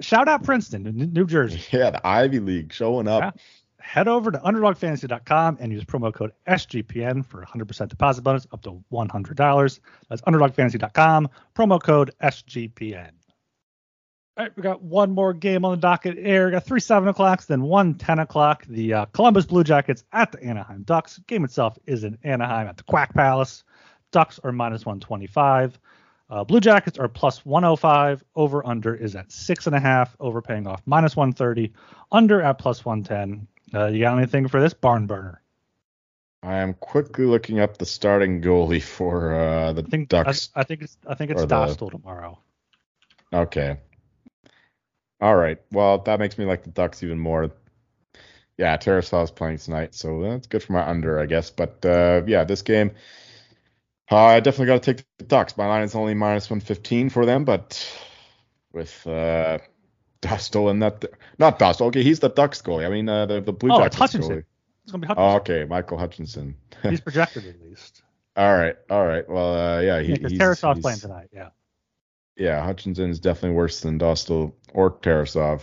Shout 0.00 0.28
out 0.28 0.42
Princeton, 0.42 0.82
New 1.12 1.26
Jersey. 1.26 1.62
Yeah, 1.70 1.90
the 1.90 2.04
Ivy 2.04 2.40
League 2.40 2.72
showing 2.72 3.06
up. 3.06 3.22
Yeah 3.22 3.42
head 3.80 4.08
over 4.08 4.30
to 4.30 4.38
underdogfantasy.com 4.38 5.58
and 5.60 5.72
use 5.72 5.84
promo 5.84 6.12
code 6.12 6.32
SGPN 6.48 7.24
for 7.24 7.44
100% 7.44 7.88
deposit 7.88 8.22
bonus 8.22 8.46
up 8.52 8.62
to 8.62 8.82
$100. 8.92 9.80
That's 10.08 10.22
underdogfantasy.com, 10.22 11.28
promo 11.54 11.82
code 11.82 12.12
SGPN. 12.22 13.10
All 14.36 14.46
right, 14.46 14.56
we 14.56 14.62
got 14.62 14.82
one 14.82 15.10
more 15.10 15.34
game 15.34 15.64
on 15.64 15.72
the 15.72 15.76
docket 15.76 16.16
here. 16.16 16.46
We 16.46 16.52
got 16.52 16.64
three 16.64 16.80
7 16.80 17.08
o'clocks, 17.08 17.44
then 17.44 17.62
one 17.62 17.94
10 17.94 18.20
o'clock. 18.20 18.64
The 18.68 18.94
uh, 18.94 19.04
Columbus 19.06 19.44
Blue 19.44 19.64
Jackets 19.64 20.04
at 20.12 20.32
the 20.32 20.42
Anaheim 20.42 20.82
Ducks. 20.84 21.18
Game 21.26 21.44
itself 21.44 21.78
is 21.86 22.04
in 22.04 22.16
Anaheim 22.22 22.66
at 22.66 22.76
the 22.76 22.84
Quack 22.84 23.12
Palace. 23.12 23.64
Ducks 24.12 24.40
are 24.42 24.52
minus 24.52 24.86
125. 24.86 25.78
Uh, 26.30 26.44
Blue 26.44 26.60
Jackets 26.60 26.96
are 26.96 27.08
plus 27.08 27.44
105. 27.44 28.24
Over 28.36 28.64
under 28.66 28.94
is 28.94 29.16
at 29.16 29.30
six 29.32 29.66
and 29.66 29.74
a 29.74 29.80
half. 29.80 30.16
Over 30.20 30.40
paying 30.40 30.66
off 30.66 30.80
minus 30.86 31.16
130. 31.16 31.72
Under 32.12 32.40
at 32.40 32.58
plus 32.58 32.84
110. 32.84 33.46
Uh, 33.72 33.86
you 33.86 34.00
got 34.00 34.18
anything 34.18 34.48
for 34.48 34.60
this 34.60 34.74
barn 34.74 35.06
burner? 35.06 35.40
I 36.42 36.58
am 36.58 36.74
quickly 36.74 37.26
looking 37.26 37.60
up 37.60 37.76
the 37.76 37.86
starting 37.86 38.40
goalie 38.40 38.82
for 38.82 39.34
uh, 39.34 39.72
the 39.72 39.82
I 39.82 39.86
think, 39.86 40.08
Ducks. 40.08 40.48
I, 40.54 40.60
I, 40.60 40.64
think 40.64 40.82
it's 40.82 40.96
I 41.06 41.14
think 41.14 41.30
it's 41.30 41.42
Dostal 41.42 41.90
the... 41.90 41.98
tomorrow. 41.98 42.38
Okay. 43.32 43.76
All 45.20 45.36
right. 45.36 45.58
Well, 45.70 45.98
that 45.98 46.18
makes 46.18 46.38
me 46.38 46.46
like 46.46 46.64
the 46.64 46.70
Ducks 46.70 47.02
even 47.02 47.18
more. 47.18 47.50
Yeah, 48.56 48.76
Tarasov's 48.76 49.30
playing 49.30 49.58
tonight, 49.58 49.94
so 49.94 50.22
that's 50.22 50.46
good 50.46 50.62
for 50.62 50.72
my 50.72 50.86
under, 50.86 51.18
I 51.18 51.26
guess. 51.26 51.50
But 51.50 51.84
uh, 51.84 52.22
yeah, 52.26 52.44
this 52.44 52.62
game, 52.62 52.92
uh, 54.10 54.16
I 54.16 54.40
definitely 54.40 54.66
got 54.66 54.82
to 54.82 54.94
take 54.94 55.04
the 55.18 55.24
Ducks. 55.24 55.56
My 55.56 55.66
line 55.66 55.82
is 55.82 55.94
only 55.94 56.14
minus 56.14 56.50
115 56.50 57.10
for 57.10 57.26
them, 57.26 57.44
but 57.44 57.86
with 58.72 59.06
uh, 59.06 59.58
Dostal 60.22 60.70
and 60.70 60.82
that 60.82 61.04
not 61.38 61.58
Dostal. 61.58 61.86
Okay, 61.86 62.02
he's 62.02 62.20
the 62.20 62.28
Ducks 62.28 62.62
goalie. 62.62 62.86
I 62.86 62.90
mean 62.90 63.08
uh, 63.08 63.26
the 63.26 63.40
the 63.40 63.52
Blue 63.52 63.72
oh, 63.72 63.78
Jackets 63.78 63.96
Hutchinson. 63.96 64.30
goalie. 64.30 64.44
It's 64.84 64.92
gonna 64.92 65.02
be 65.02 65.06
Hutchinson. 65.06 65.30
Oh, 65.30 65.36
okay, 65.36 65.64
Michael 65.64 65.98
Hutchinson. 65.98 66.56
he's 66.82 67.00
projected 67.00 67.46
at 67.46 67.60
least. 67.62 68.02
All 68.36 68.56
right, 68.56 68.76
all 68.88 69.06
right. 69.06 69.28
Well, 69.28 69.54
uh, 69.54 69.80
yeah, 69.80 70.00
he, 70.00 70.12
yeah, 70.12 70.28
he's 70.28 70.38
Tarasov's 70.38 70.80
playing 70.80 71.00
tonight. 71.00 71.28
Yeah. 71.32 71.50
Yeah, 72.36 72.64
Hutchinson 72.64 73.10
is 73.10 73.18
definitely 73.18 73.56
worse 73.56 73.80
than 73.80 73.98
Dostal 73.98 74.54
or 74.72 74.90
Tarasov, 74.90 75.62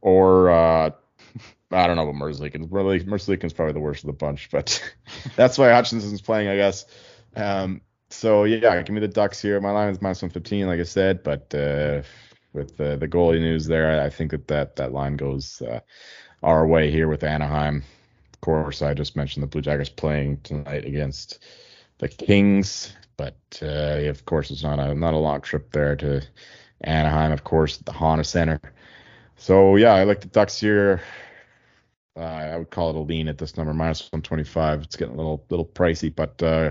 or 0.00 0.50
uh, 0.50 0.90
I 1.72 1.86
don't 1.86 1.96
know 1.96 2.08
about 2.08 2.14
Merzlikins. 2.14 2.68
Merzlikins 2.68 3.54
probably 3.54 3.72
the 3.72 3.80
worst 3.80 4.04
of 4.04 4.08
the 4.08 4.12
bunch, 4.12 4.50
but 4.50 4.94
that's 5.36 5.58
why 5.58 5.70
Hutchinson's 5.70 6.20
playing, 6.20 6.48
I 6.48 6.56
guess. 6.56 6.86
Um, 7.34 7.80
so 8.10 8.44
yeah, 8.44 8.80
give 8.82 8.94
me 8.94 9.00
the 9.00 9.08
Ducks 9.08 9.40
here. 9.40 9.60
My 9.60 9.70
line 9.70 9.90
is 9.90 10.00
minus 10.00 10.22
115, 10.22 10.66
like 10.66 10.80
I 10.80 10.84
said, 10.84 11.22
but 11.22 11.54
uh, 11.54 12.02
with 12.52 12.76
the, 12.76 12.96
the 12.96 13.08
goalie 13.08 13.40
news 13.40 13.66
there. 13.66 14.00
I 14.00 14.10
think 14.10 14.30
that 14.30 14.48
that, 14.48 14.76
that 14.76 14.92
line 14.92 15.16
goes 15.16 15.62
uh, 15.62 15.80
our 16.42 16.66
way 16.66 16.90
here 16.90 17.08
with 17.08 17.24
Anaheim. 17.24 17.82
Of 18.32 18.40
course, 18.40 18.82
I 18.82 18.94
just 18.94 19.16
mentioned 19.16 19.42
the 19.42 19.48
Blue 19.48 19.62
Jackets 19.62 19.88
playing 19.88 20.40
tonight 20.42 20.84
against 20.84 21.44
the 21.98 22.08
Kings, 22.08 22.94
but 23.16 23.36
uh, 23.62 24.06
of 24.08 24.24
course 24.24 24.50
it's 24.50 24.62
not 24.62 24.78
a 24.78 24.94
not 24.94 25.14
a 25.14 25.18
long 25.18 25.40
trip 25.40 25.72
there 25.72 25.96
to 25.96 26.22
Anaheim. 26.82 27.32
Of 27.32 27.44
course, 27.44 27.78
the 27.78 27.92
Honda 27.92 28.24
Center. 28.24 28.60
So 29.36 29.76
yeah, 29.76 29.94
I 29.94 30.04
like 30.04 30.20
the 30.20 30.28
Ducks 30.28 30.60
here. 30.60 31.02
Uh, 32.16 32.20
I 32.20 32.56
would 32.56 32.70
call 32.70 32.90
it 32.90 32.96
a 32.96 33.00
lean 33.00 33.28
at 33.28 33.38
this 33.38 33.56
number, 33.56 33.72
minus 33.74 34.02
125. 34.12 34.82
It's 34.82 34.96
getting 34.96 35.14
a 35.14 35.16
little 35.16 35.44
little 35.50 35.66
pricey, 35.66 36.14
but 36.14 36.40
uh, 36.42 36.70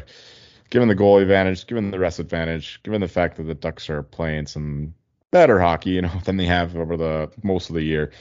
given 0.70 0.88
the 0.88 0.96
goal 0.96 1.20
advantage, 1.20 1.68
given 1.68 1.92
the 1.92 2.00
rest 2.00 2.20
advantage, 2.20 2.82
given 2.84 3.02
the 3.02 3.08
fact 3.08 3.38
that 3.38 3.44
the 3.44 3.54
Ducks 3.54 3.90
are 3.90 4.04
playing 4.04 4.48
some 4.48 4.94
better 5.32 5.60
hockey, 5.60 5.92
you 5.92 6.02
know, 6.02 6.12
than 6.26 6.38
they 6.38 6.46
have 6.46 6.76
over 6.76 6.98
the 6.98 7.32
most 7.44 7.70
of 7.70 7.76
the 7.76 7.84
year. 7.84 8.12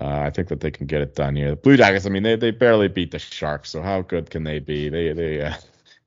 Uh, 0.00 0.20
I 0.20 0.30
think 0.30 0.48
that 0.48 0.60
they 0.60 0.70
can 0.70 0.86
get 0.86 1.02
it 1.02 1.14
done 1.14 1.36
here. 1.36 1.50
The 1.50 1.56
Blue 1.56 1.76
Jackets, 1.76 2.06
I 2.06 2.10
mean, 2.10 2.22
they, 2.22 2.36
they 2.36 2.52
barely 2.52 2.88
beat 2.88 3.10
the 3.10 3.18
Sharks, 3.18 3.70
so 3.70 3.82
how 3.82 4.02
good 4.02 4.30
can 4.30 4.44
they 4.44 4.58
be? 4.58 4.88
They 4.88 5.12
they 5.12 5.42
uh, 5.42 5.54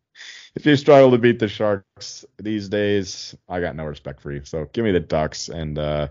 if 0.56 0.66
you 0.66 0.76
struggle 0.76 1.12
to 1.12 1.18
beat 1.18 1.40
the 1.40 1.48
Sharks 1.48 2.26
these 2.38 2.70
days, 2.70 3.36
I 3.50 3.60
got 3.60 3.76
no 3.76 3.86
respect 3.86 4.22
for 4.22 4.32
you. 4.32 4.44
So 4.46 4.68
give 4.74 4.86
me 4.86 4.92
the 4.92 5.00
Ducks 5.00 5.50
and 5.50 5.78
uh, 5.78 6.08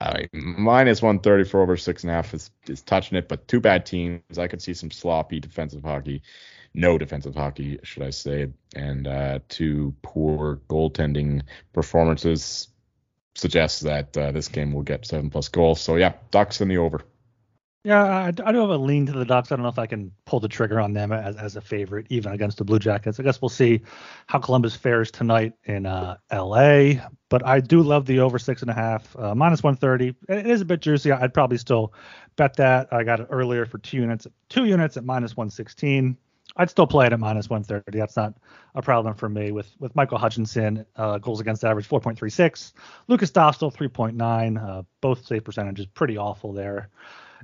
I 0.00 0.26
mean, 0.32 0.54
minus 0.58 1.02
130 1.02 1.44
for 1.44 1.60
over 1.60 1.76
six 1.76 2.04
and 2.04 2.10
a 2.10 2.14
half 2.14 2.32
is, 2.32 2.50
is 2.68 2.82
touching 2.82 3.18
it, 3.18 3.28
but 3.28 3.48
two 3.48 3.60
bad 3.60 3.84
teams. 3.84 4.38
I 4.38 4.46
could 4.46 4.62
see 4.62 4.74
some 4.74 4.90
sloppy 4.90 5.40
defensive 5.40 5.82
hockey, 5.82 6.22
no 6.74 6.98
defensive 6.98 7.34
hockey, 7.34 7.80
should 7.82 8.04
I 8.04 8.10
say, 8.10 8.48
and 8.76 9.08
uh, 9.08 9.40
two 9.48 9.94
poor 10.02 10.60
goaltending 10.68 11.42
performances 11.72 12.68
suggests 13.38 13.80
that 13.80 14.16
uh, 14.16 14.32
this 14.32 14.48
game 14.48 14.72
will 14.72 14.82
get 14.82 15.06
seven 15.06 15.30
plus 15.30 15.48
goals. 15.48 15.80
So 15.80 15.96
yeah, 15.96 16.14
Ducks 16.30 16.60
in 16.60 16.68
the 16.68 16.78
over. 16.78 17.02
Yeah, 17.84 18.04
I, 18.04 18.26
I, 18.26 18.30
do 18.32 18.60
have 18.60 18.70
a 18.70 18.76
lean 18.76 19.06
to 19.06 19.12
the 19.12 19.24
Ducks. 19.24 19.52
I 19.52 19.56
don't 19.56 19.62
know 19.62 19.68
if 19.68 19.78
I 19.78 19.86
can 19.86 20.10
pull 20.26 20.40
the 20.40 20.48
trigger 20.48 20.80
on 20.80 20.92
them 20.92 21.12
as, 21.12 21.36
as 21.36 21.56
a 21.56 21.60
favorite, 21.60 22.06
even 22.10 22.32
against 22.32 22.58
the 22.58 22.64
Blue 22.64 22.80
Jackets. 22.80 23.20
I 23.20 23.22
guess 23.22 23.40
we'll 23.40 23.48
see 23.48 23.82
how 24.26 24.40
Columbus 24.40 24.74
fares 24.74 25.12
tonight 25.12 25.52
in 25.64 25.86
uh, 25.86 26.16
L.A. 26.30 27.00
But 27.28 27.46
I 27.46 27.60
do 27.60 27.80
love 27.82 28.04
the 28.04 28.18
over 28.18 28.38
six 28.38 28.62
and 28.62 28.70
a 28.70 28.74
half, 28.74 29.16
uh, 29.16 29.34
minus 29.34 29.62
130. 29.62 30.14
It 30.28 30.46
is 30.46 30.60
a 30.60 30.64
bit 30.64 30.80
juicy. 30.80 31.12
I'd 31.12 31.32
probably 31.32 31.56
still 31.56 31.94
bet 32.36 32.56
that. 32.56 32.92
I 32.92 33.04
got 33.04 33.20
it 33.20 33.28
earlier 33.30 33.64
for 33.64 33.78
two 33.78 33.98
units, 33.98 34.26
two 34.48 34.64
units 34.64 34.96
at 34.96 35.04
minus 35.04 35.36
116. 35.36 36.18
I'd 36.58 36.70
still 36.70 36.86
play 36.88 37.06
it 37.06 37.12
at 37.12 37.20
minus 37.20 37.48
130. 37.48 37.98
That's 37.98 38.16
not 38.16 38.34
a 38.74 38.82
problem 38.82 39.14
for 39.14 39.28
me. 39.28 39.52
With 39.52 39.70
with 39.78 39.94
Michael 39.94 40.18
Hutchinson, 40.18 40.84
uh, 40.96 41.18
goals 41.18 41.40
against 41.40 41.64
average 41.64 41.88
4.36. 41.88 42.72
Lukas 43.06 43.30
Dostal 43.30 43.72
3.9. 43.74 44.62
Uh, 44.62 44.82
both 45.00 45.24
save 45.24 45.44
percentages 45.44 45.86
pretty 45.86 46.16
awful 46.18 46.52
there. 46.52 46.90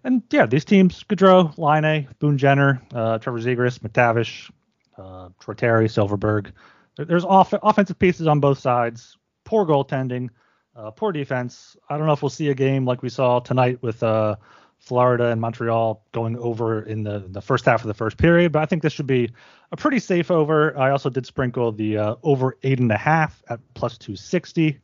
And 0.03 0.23
yeah, 0.31 0.47
these 0.47 0.65
teams: 0.65 1.05
Gaudreau, 1.05 1.57
Laine, 1.57 2.09
Boone 2.19 2.37
Jenner, 2.37 2.83
uh, 2.93 3.19
Trevor 3.19 3.39
Zegras, 3.39 3.79
McTavish, 3.79 4.51
uh, 4.99 5.29
Silfverberg. 5.39 6.53
There, 6.97 7.07
there's 7.07 7.25
off- 7.25 7.55
offensive 7.63 7.99
pieces 7.99 8.27
on 8.27 8.41
both 8.41 8.59
sides. 8.59 9.17
Poor 9.45 9.65
goaltending, 9.65 10.31
uh, 10.75 10.91
poor 10.91 11.13
defense. 11.13 11.77
I 11.89 11.97
don't 11.97 12.07
know 12.07 12.13
if 12.13 12.23
we'll 12.23 12.31
see 12.31 12.49
a 12.49 12.55
game 12.55 12.85
like 12.85 13.03
we 13.03 13.09
saw 13.09 13.39
tonight 13.41 13.81
with 13.83 14.03
uh, 14.03 14.37
Florida 14.85 15.31
and 15.31 15.41
Montreal 15.41 16.05
going 16.13 16.37
over 16.37 16.83
in 16.83 17.05
the 17.05 17.25
the 17.29 17.41
first 17.41 17.65
half 17.65 17.81
of 17.81 17.89
the 17.89 17.95
first 17.95 18.19
period, 18.19 18.53
but 18.53 18.63
I 18.63 18.67
think 18.67 18.83
this 18.83 18.93
should 18.93 19.07
be 19.07 19.31
a 19.73 19.77
pretty 19.77 19.99
safe 19.99 20.31
over. 20.31 20.77
I 20.79 20.91
also 20.91 21.09
did 21.09 21.25
sprinkle 21.25 21.73
the 21.73 21.97
uh, 21.97 22.17
over 22.23 22.59
eight 22.63 22.81
and 22.81 22.93
a 22.93 22.99
half 22.99 23.43
at 23.49 23.61
plus 23.73 23.97
260 23.97 24.79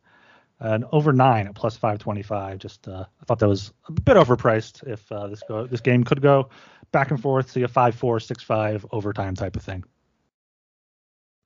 and 0.59 0.85
over 0.91 1.13
nine 1.13 1.45
at 1.47 1.53
plus 1.53 1.77
525. 1.77 2.57
Just 2.57 2.87
uh, 2.87 3.05
I 3.21 3.25
thought 3.25 3.37
that 3.39 3.47
was 3.47 3.73
a 3.87 3.91
bit 3.91 4.17
overpriced. 4.17 4.87
If 4.87 5.11
uh, 5.11 5.27
this 5.27 5.43
go 5.47 5.67
this 5.67 5.81
game 5.81 6.03
could 6.03 6.21
go 6.21 6.49
back 6.91 7.11
and 7.11 7.21
forth, 7.21 7.51
see 7.51 7.61
a 7.61 7.67
five 7.67 7.93
four 7.93 8.19
six 8.19 8.41
five 8.41 8.83
overtime 8.91 9.35
type 9.35 9.55
of 9.55 9.61
thing. 9.61 9.83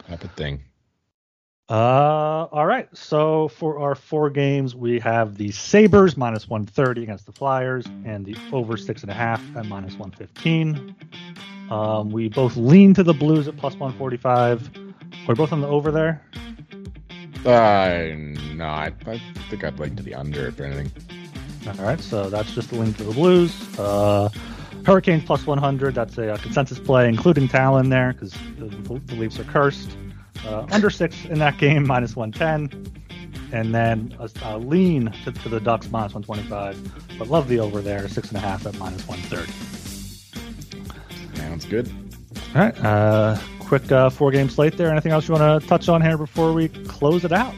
Type 0.07 0.23
of 0.23 0.31
thing. 0.31 0.63
Uh, 1.67 2.47
all 2.51 2.65
right. 2.67 2.87
So 2.95 3.47
for 3.47 3.79
our 3.79 3.95
four 3.95 4.29
games, 4.29 4.75
we 4.75 4.99
have 4.99 5.35
the 5.37 5.51
Sabres 5.51 6.15
minus 6.15 6.47
130 6.47 7.03
against 7.03 7.25
the 7.25 7.31
Flyers 7.31 7.85
and 8.05 8.23
the 8.23 8.35
over 8.51 8.77
six 8.77 9.01
and 9.01 9.09
a 9.09 9.15
half 9.15 9.41
at 9.55 9.65
minus 9.65 9.93
115. 9.93 10.95
Um, 11.71 12.11
we 12.11 12.29
both 12.29 12.55
lean 12.55 12.93
to 12.93 13.03
the 13.03 13.13
Blues 13.13 13.47
at 13.47 13.57
plus 13.57 13.73
145. 13.77 14.69
We're 15.27 15.33
both 15.33 15.51
on 15.51 15.61
the 15.61 15.67
over 15.67 15.91
there. 15.91 16.21
Uh, 17.43 18.13
no, 18.53 18.65
I, 18.65 18.91
I 19.07 19.21
think 19.49 19.63
I'd 19.63 19.79
lean 19.79 19.95
to 19.95 20.03
the 20.03 20.13
under 20.13 20.47
if 20.47 20.59
anything. 20.59 20.91
All 21.67 21.83
right. 21.83 21.99
So 21.99 22.29
that's 22.29 22.53
just 22.53 22.69
the 22.69 22.75
lean 22.75 22.93
to 22.93 23.03
the 23.03 23.13
Blues. 23.13 23.79
Uh, 23.79 24.29
Hurricanes 24.85 25.23
plus 25.23 25.47
100. 25.47 25.95
That's 25.95 26.15
a, 26.19 26.33
a 26.33 26.37
consensus 26.37 26.77
play, 26.77 27.09
including 27.09 27.47
Talon 27.47 27.89
there 27.89 28.13
because 28.13 28.33
the, 28.59 28.67
the 28.67 29.15
Leafs 29.15 29.39
are 29.39 29.45
cursed. 29.45 29.97
Uh, 30.45 30.65
under 30.71 30.89
six 30.89 31.25
in 31.25 31.39
that 31.39 31.57
game, 31.57 31.87
minus 31.87 32.15
110. 32.15 32.93
And 33.51 33.73
then 33.73 34.15
a, 34.19 34.29
a 34.43 34.57
lean 34.57 35.11
to, 35.23 35.31
to, 35.31 35.49
the 35.49 35.59
Ducks, 35.59 35.89
minus 35.89 36.13
125. 36.13 37.17
But 37.17 37.29
love 37.29 37.47
the 37.47 37.59
over 37.59 37.81
there, 37.81 38.07
six 38.07 38.29
and 38.29 38.37
a 38.37 38.41
half 38.41 38.65
at 38.65 38.77
minus 38.77 39.07
130. 39.07 39.51
Man, 41.37 41.49
Sounds 41.49 41.65
good. 41.65 41.91
All 42.53 42.61
right. 42.61 42.77
Uh, 42.83 43.37
quick 43.59 43.91
uh, 43.91 44.09
four 44.09 44.31
game 44.31 44.49
slate 44.49 44.77
there. 44.77 44.91
Anything 44.91 45.11
else 45.11 45.27
you 45.27 45.35
want 45.35 45.61
to 45.61 45.67
touch 45.67 45.89
on 45.89 46.01
here 46.01 46.17
before 46.17 46.53
we 46.53 46.69
close 46.69 47.25
it 47.25 47.31
out? 47.31 47.53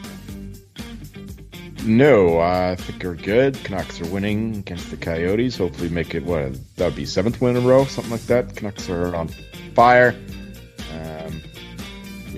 No, 1.84 2.38
uh, 2.40 2.72
I 2.72 2.76
think 2.76 3.02
we're 3.02 3.14
good. 3.14 3.54
Canucks 3.64 4.00
are 4.00 4.06
winning 4.06 4.56
against 4.56 4.90
the 4.90 4.96
Coyotes. 4.96 5.56
Hopefully, 5.56 5.88
make 5.88 6.14
it 6.14 6.22
what 6.24 6.52
that 6.76 6.84
would 6.84 6.96
be 6.96 7.06
seventh 7.06 7.40
win 7.40 7.56
in 7.56 7.64
a 7.64 7.66
row, 7.66 7.84
something 7.84 8.10
like 8.12 8.22
that. 8.22 8.56
Canucks 8.56 8.90
are 8.90 9.14
on 9.14 9.28
fire. 9.74 10.14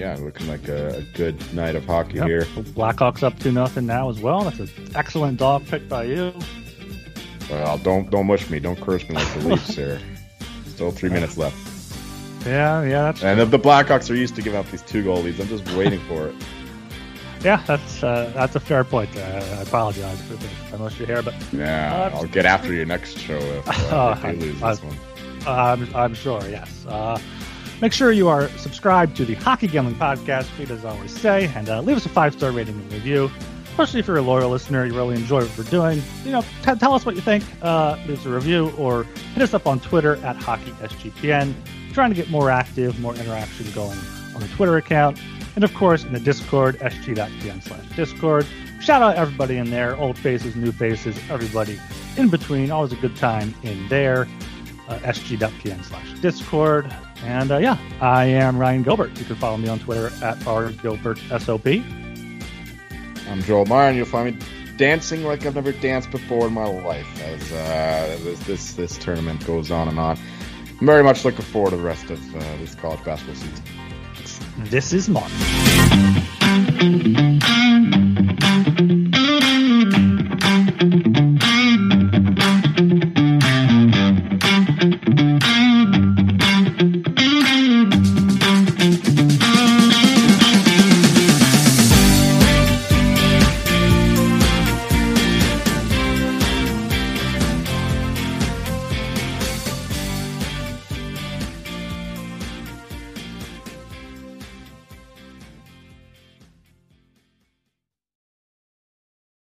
Yeah, 0.00 0.16
looking 0.16 0.48
like 0.48 0.66
a, 0.66 0.96
a 0.96 1.02
good 1.14 1.36
night 1.52 1.76
of 1.76 1.84
hockey 1.84 2.14
Yep. 2.16 2.26
here. 2.26 2.42
Blackhawks 2.74 3.22
up 3.22 3.38
to 3.40 3.52
nothing 3.52 3.84
now 3.84 4.08
as 4.08 4.18
well. 4.18 4.44
That's 4.44 4.58
an 4.60 4.70
excellent 4.94 5.38
dog 5.38 5.66
pick 5.66 5.90
by 5.90 6.04
you. 6.04 6.32
Well, 7.50 7.76
don't 7.76 8.10
don't 8.10 8.26
mush 8.26 8.48
me. 8.48 8.60
Don't 8.60 8.80
curse 8.80 9.06
me 9.10 9.16
like 9.16 9.34
the 9.34 9.48
Leafs 9.50 9.74
here. 9.76 10.00
Still 10.68 10.90
three 10.90 11.10
minutes 11.10 11.36
left. 11.36 11.54
Yeah, 12.46 12.82
yeah, 12.84 13.02
that's 13.12 13.22
And 13.22 13.38
the, 13.38 13.44
the 13.44 13.58
Blackhawks 13.58 14.10
are 14.10 14.14
used 14.14 14.34
to 14.36 14.42
give 14.42 14.54
up 14.54 14.70
these 14.70 14.80
two 14.80 15.04
goal 15.04 15.20
leads. 15.20 15.38
I'm 15.38 15.48
just 15.48 15.70
waiting 15.76 16.00
for 16.08 16.28
it. 16.28 16.34
yeah, 17.44 17.62
that's 17.66 18.02
uh, 18.02 18.32
that's 18.34 18.56
a 18.56 18.60
fair 18.60 18.84
point. 18.84 19.14
Uh, 19.14 19.20
I 19.20 19.62
apologize 19.62 20.18
for 20.22 20.32
if 20.32 20.72
I 20.74 20.78
mushed 20.78 20.98
your 20.98 21.08
hair, 21.08 21.20
but 21.22 21.34
Yeah, 21.52 22.10
Uh, 22.14 22.16
I'll 22.16 22.24
get 22.26 22.46
after 22.46 22.72
you 22.72 22.86
next 22.86 23.18
show 23.18 23.36
if, 23.36 23.68
uh, 23.92 24.14
if 24.16 24.24
I- 24.24 24.32
lose 24.32 24.58
this 24.60 24.82
one. 24.82 24.96
Uh, 25.46 25.50
I'm, 25.52 25.94
I'm 25.94 26.14
sure, 26.14 26.40
yes. 26.48 26.86
Make 27.80 27.94
sure 27.94 28.12
you 28.12 28.28
are 28.28 28.48
subscribed 28.50 29.16
to 29.16 29.24
the 29.24 29.34
Hockey 29.34 29.66
Gambling 29.66 29.94
Podcast 29.94 30.44
feed, 30.44 30.70
as 30.70 30.84
I 30.84 30.90
always 30.90 31.18
say, 31.18 31.50
and 31.56 31.66
uh, 31.70 31.80
leave 31.80 31.96
us 31.96 32.04
a 32.04 32.10
five 32.10 32.34
star 32.34 32.50
rating 32.50 32.74
and 32.74 32.92
review. 32.92 33.30
Especially 33.70 34.00
if 34.00 34.06
you're 34.06 34.18
a 34.18 34.22
loyal 34.22 34.50
listener, 34.50 34.84
you 34.84 34.94
really 34.94 35.16
enjoy 35.16 35.40
what 35.40 35.56
we're 35.56 35.64
doing. 35.64 36.02
You 36.22 36.32
know, 36.32 36.42
t- 36.62 36.74
tell 36.74 36.92
us 36.92 37.06
what 37.06 37.14
you 37.14 37.22
think. 37.22 37.42
Uh, 37.62 37.96
leave 38.06 38.18
us 38.18 38.26
a 38.26 38.28
review 38.28 38.70
or 38.76 39.04
hit 39.32 39.42
us 39.42 39.54
up 39.54 39.66
on 39.66 39.80
Twitter 39.80 40.16
at 40.16 40.36
HockeySGPN. 40.36 41.54
trying 41.94 42.10
to 42.10 42.16
get 42.16 42.28
more 42.28 42.50
active, 42.50 43.00
more 43.00 43.14
interaction 43.14 43.70
going 43.72 43.98
on 44.34 44.42
the 44.42 44.48
Twitter 44.48 44.76
account. 44.76 45.18
And 45.54 45.64
of 45.64 45.72
course, 45.72 46.04
in 46.04 46.12
the 46.12 46.20
Discord, 46.20 46.78
sg.pn 46.80 47.62
slash 47.62 47.96
Discord. 47.96 48.46
Shout 48.82 49.00
out 49.00 49.16
everybody 49.16 49.56
in 49.56 49.70
there, 49.70 49.96
old 49.96 50.18
faces, 50.18 50.54
new 50.54 50.72
faces, 50.72 51.18
everybody 51.30 51.80
in 52.18 52.28
between. 52.28 52.70
Always 52.70 52.92
a 52.92 52.96
good 52.96 53.16
time 53.16 53.54
in 53.62 53.88
there 53.88 54.28
uh, 54.90 54.98
sg.pn 54.98 55.84
slash 55.84 56.12
discord. 56.20 56.92
And 57.24 57.50
uh, 57.50 57.58
yeah, 57.58 57.76
I 58.00 58.24
am 58.26 58.58
Ryan 58.58 58.82
Gilbert. 58.82 59.18
You 59.18 59.24
can 59.24 59.36
follow 59.36 59.56
me 59.56 59.68
on 59.68 59.78
Twitter 59.78 60.06
at 60.24 60.38
rgilbertsop. 60.40 61.84
I'm 63.28 63.42
Joel 63.42 63.66
Meyer, 63.66 63.88
and 63.88 63.96
you'll 63.96 64.06
find 64.06 64.34
me 64.34 64.46
dancing 64.76 65.24
like 65.24 65.44
I've 65.44 65.54
never 65.54 65.72
danced 65.72 66.10
before 66.10 66.46
in 66.46 66.54
my 66.54 66.64
life 66.64 67.22
as 67.22 67.52
uh, 67.52 68.18
this, 68.24 68.40
this 68.40 68.72
this 68.72 68.98
tournament 68.98 69.46
goes 69.46 69.70
on 69.70 69.88
and 69.88 69.98
on. 69.98 70.18
I'm 70.80 70.86
very 70.86 71.04
much 71.04 71.24
looking 71.24 71.44
forward 71.44 71.70
to 71.70 71.76
the 71.76 71.82
rest 71.82 72.10
of 72.10 72.34
uh, 72.34 72.38
this 72.56 72.74
college 72.74 73.04
basketball 73.04 73.36
season. 73.36 73.64
This 74.64 74.92
is 74.92 75.08
Mark. 75.08 75.30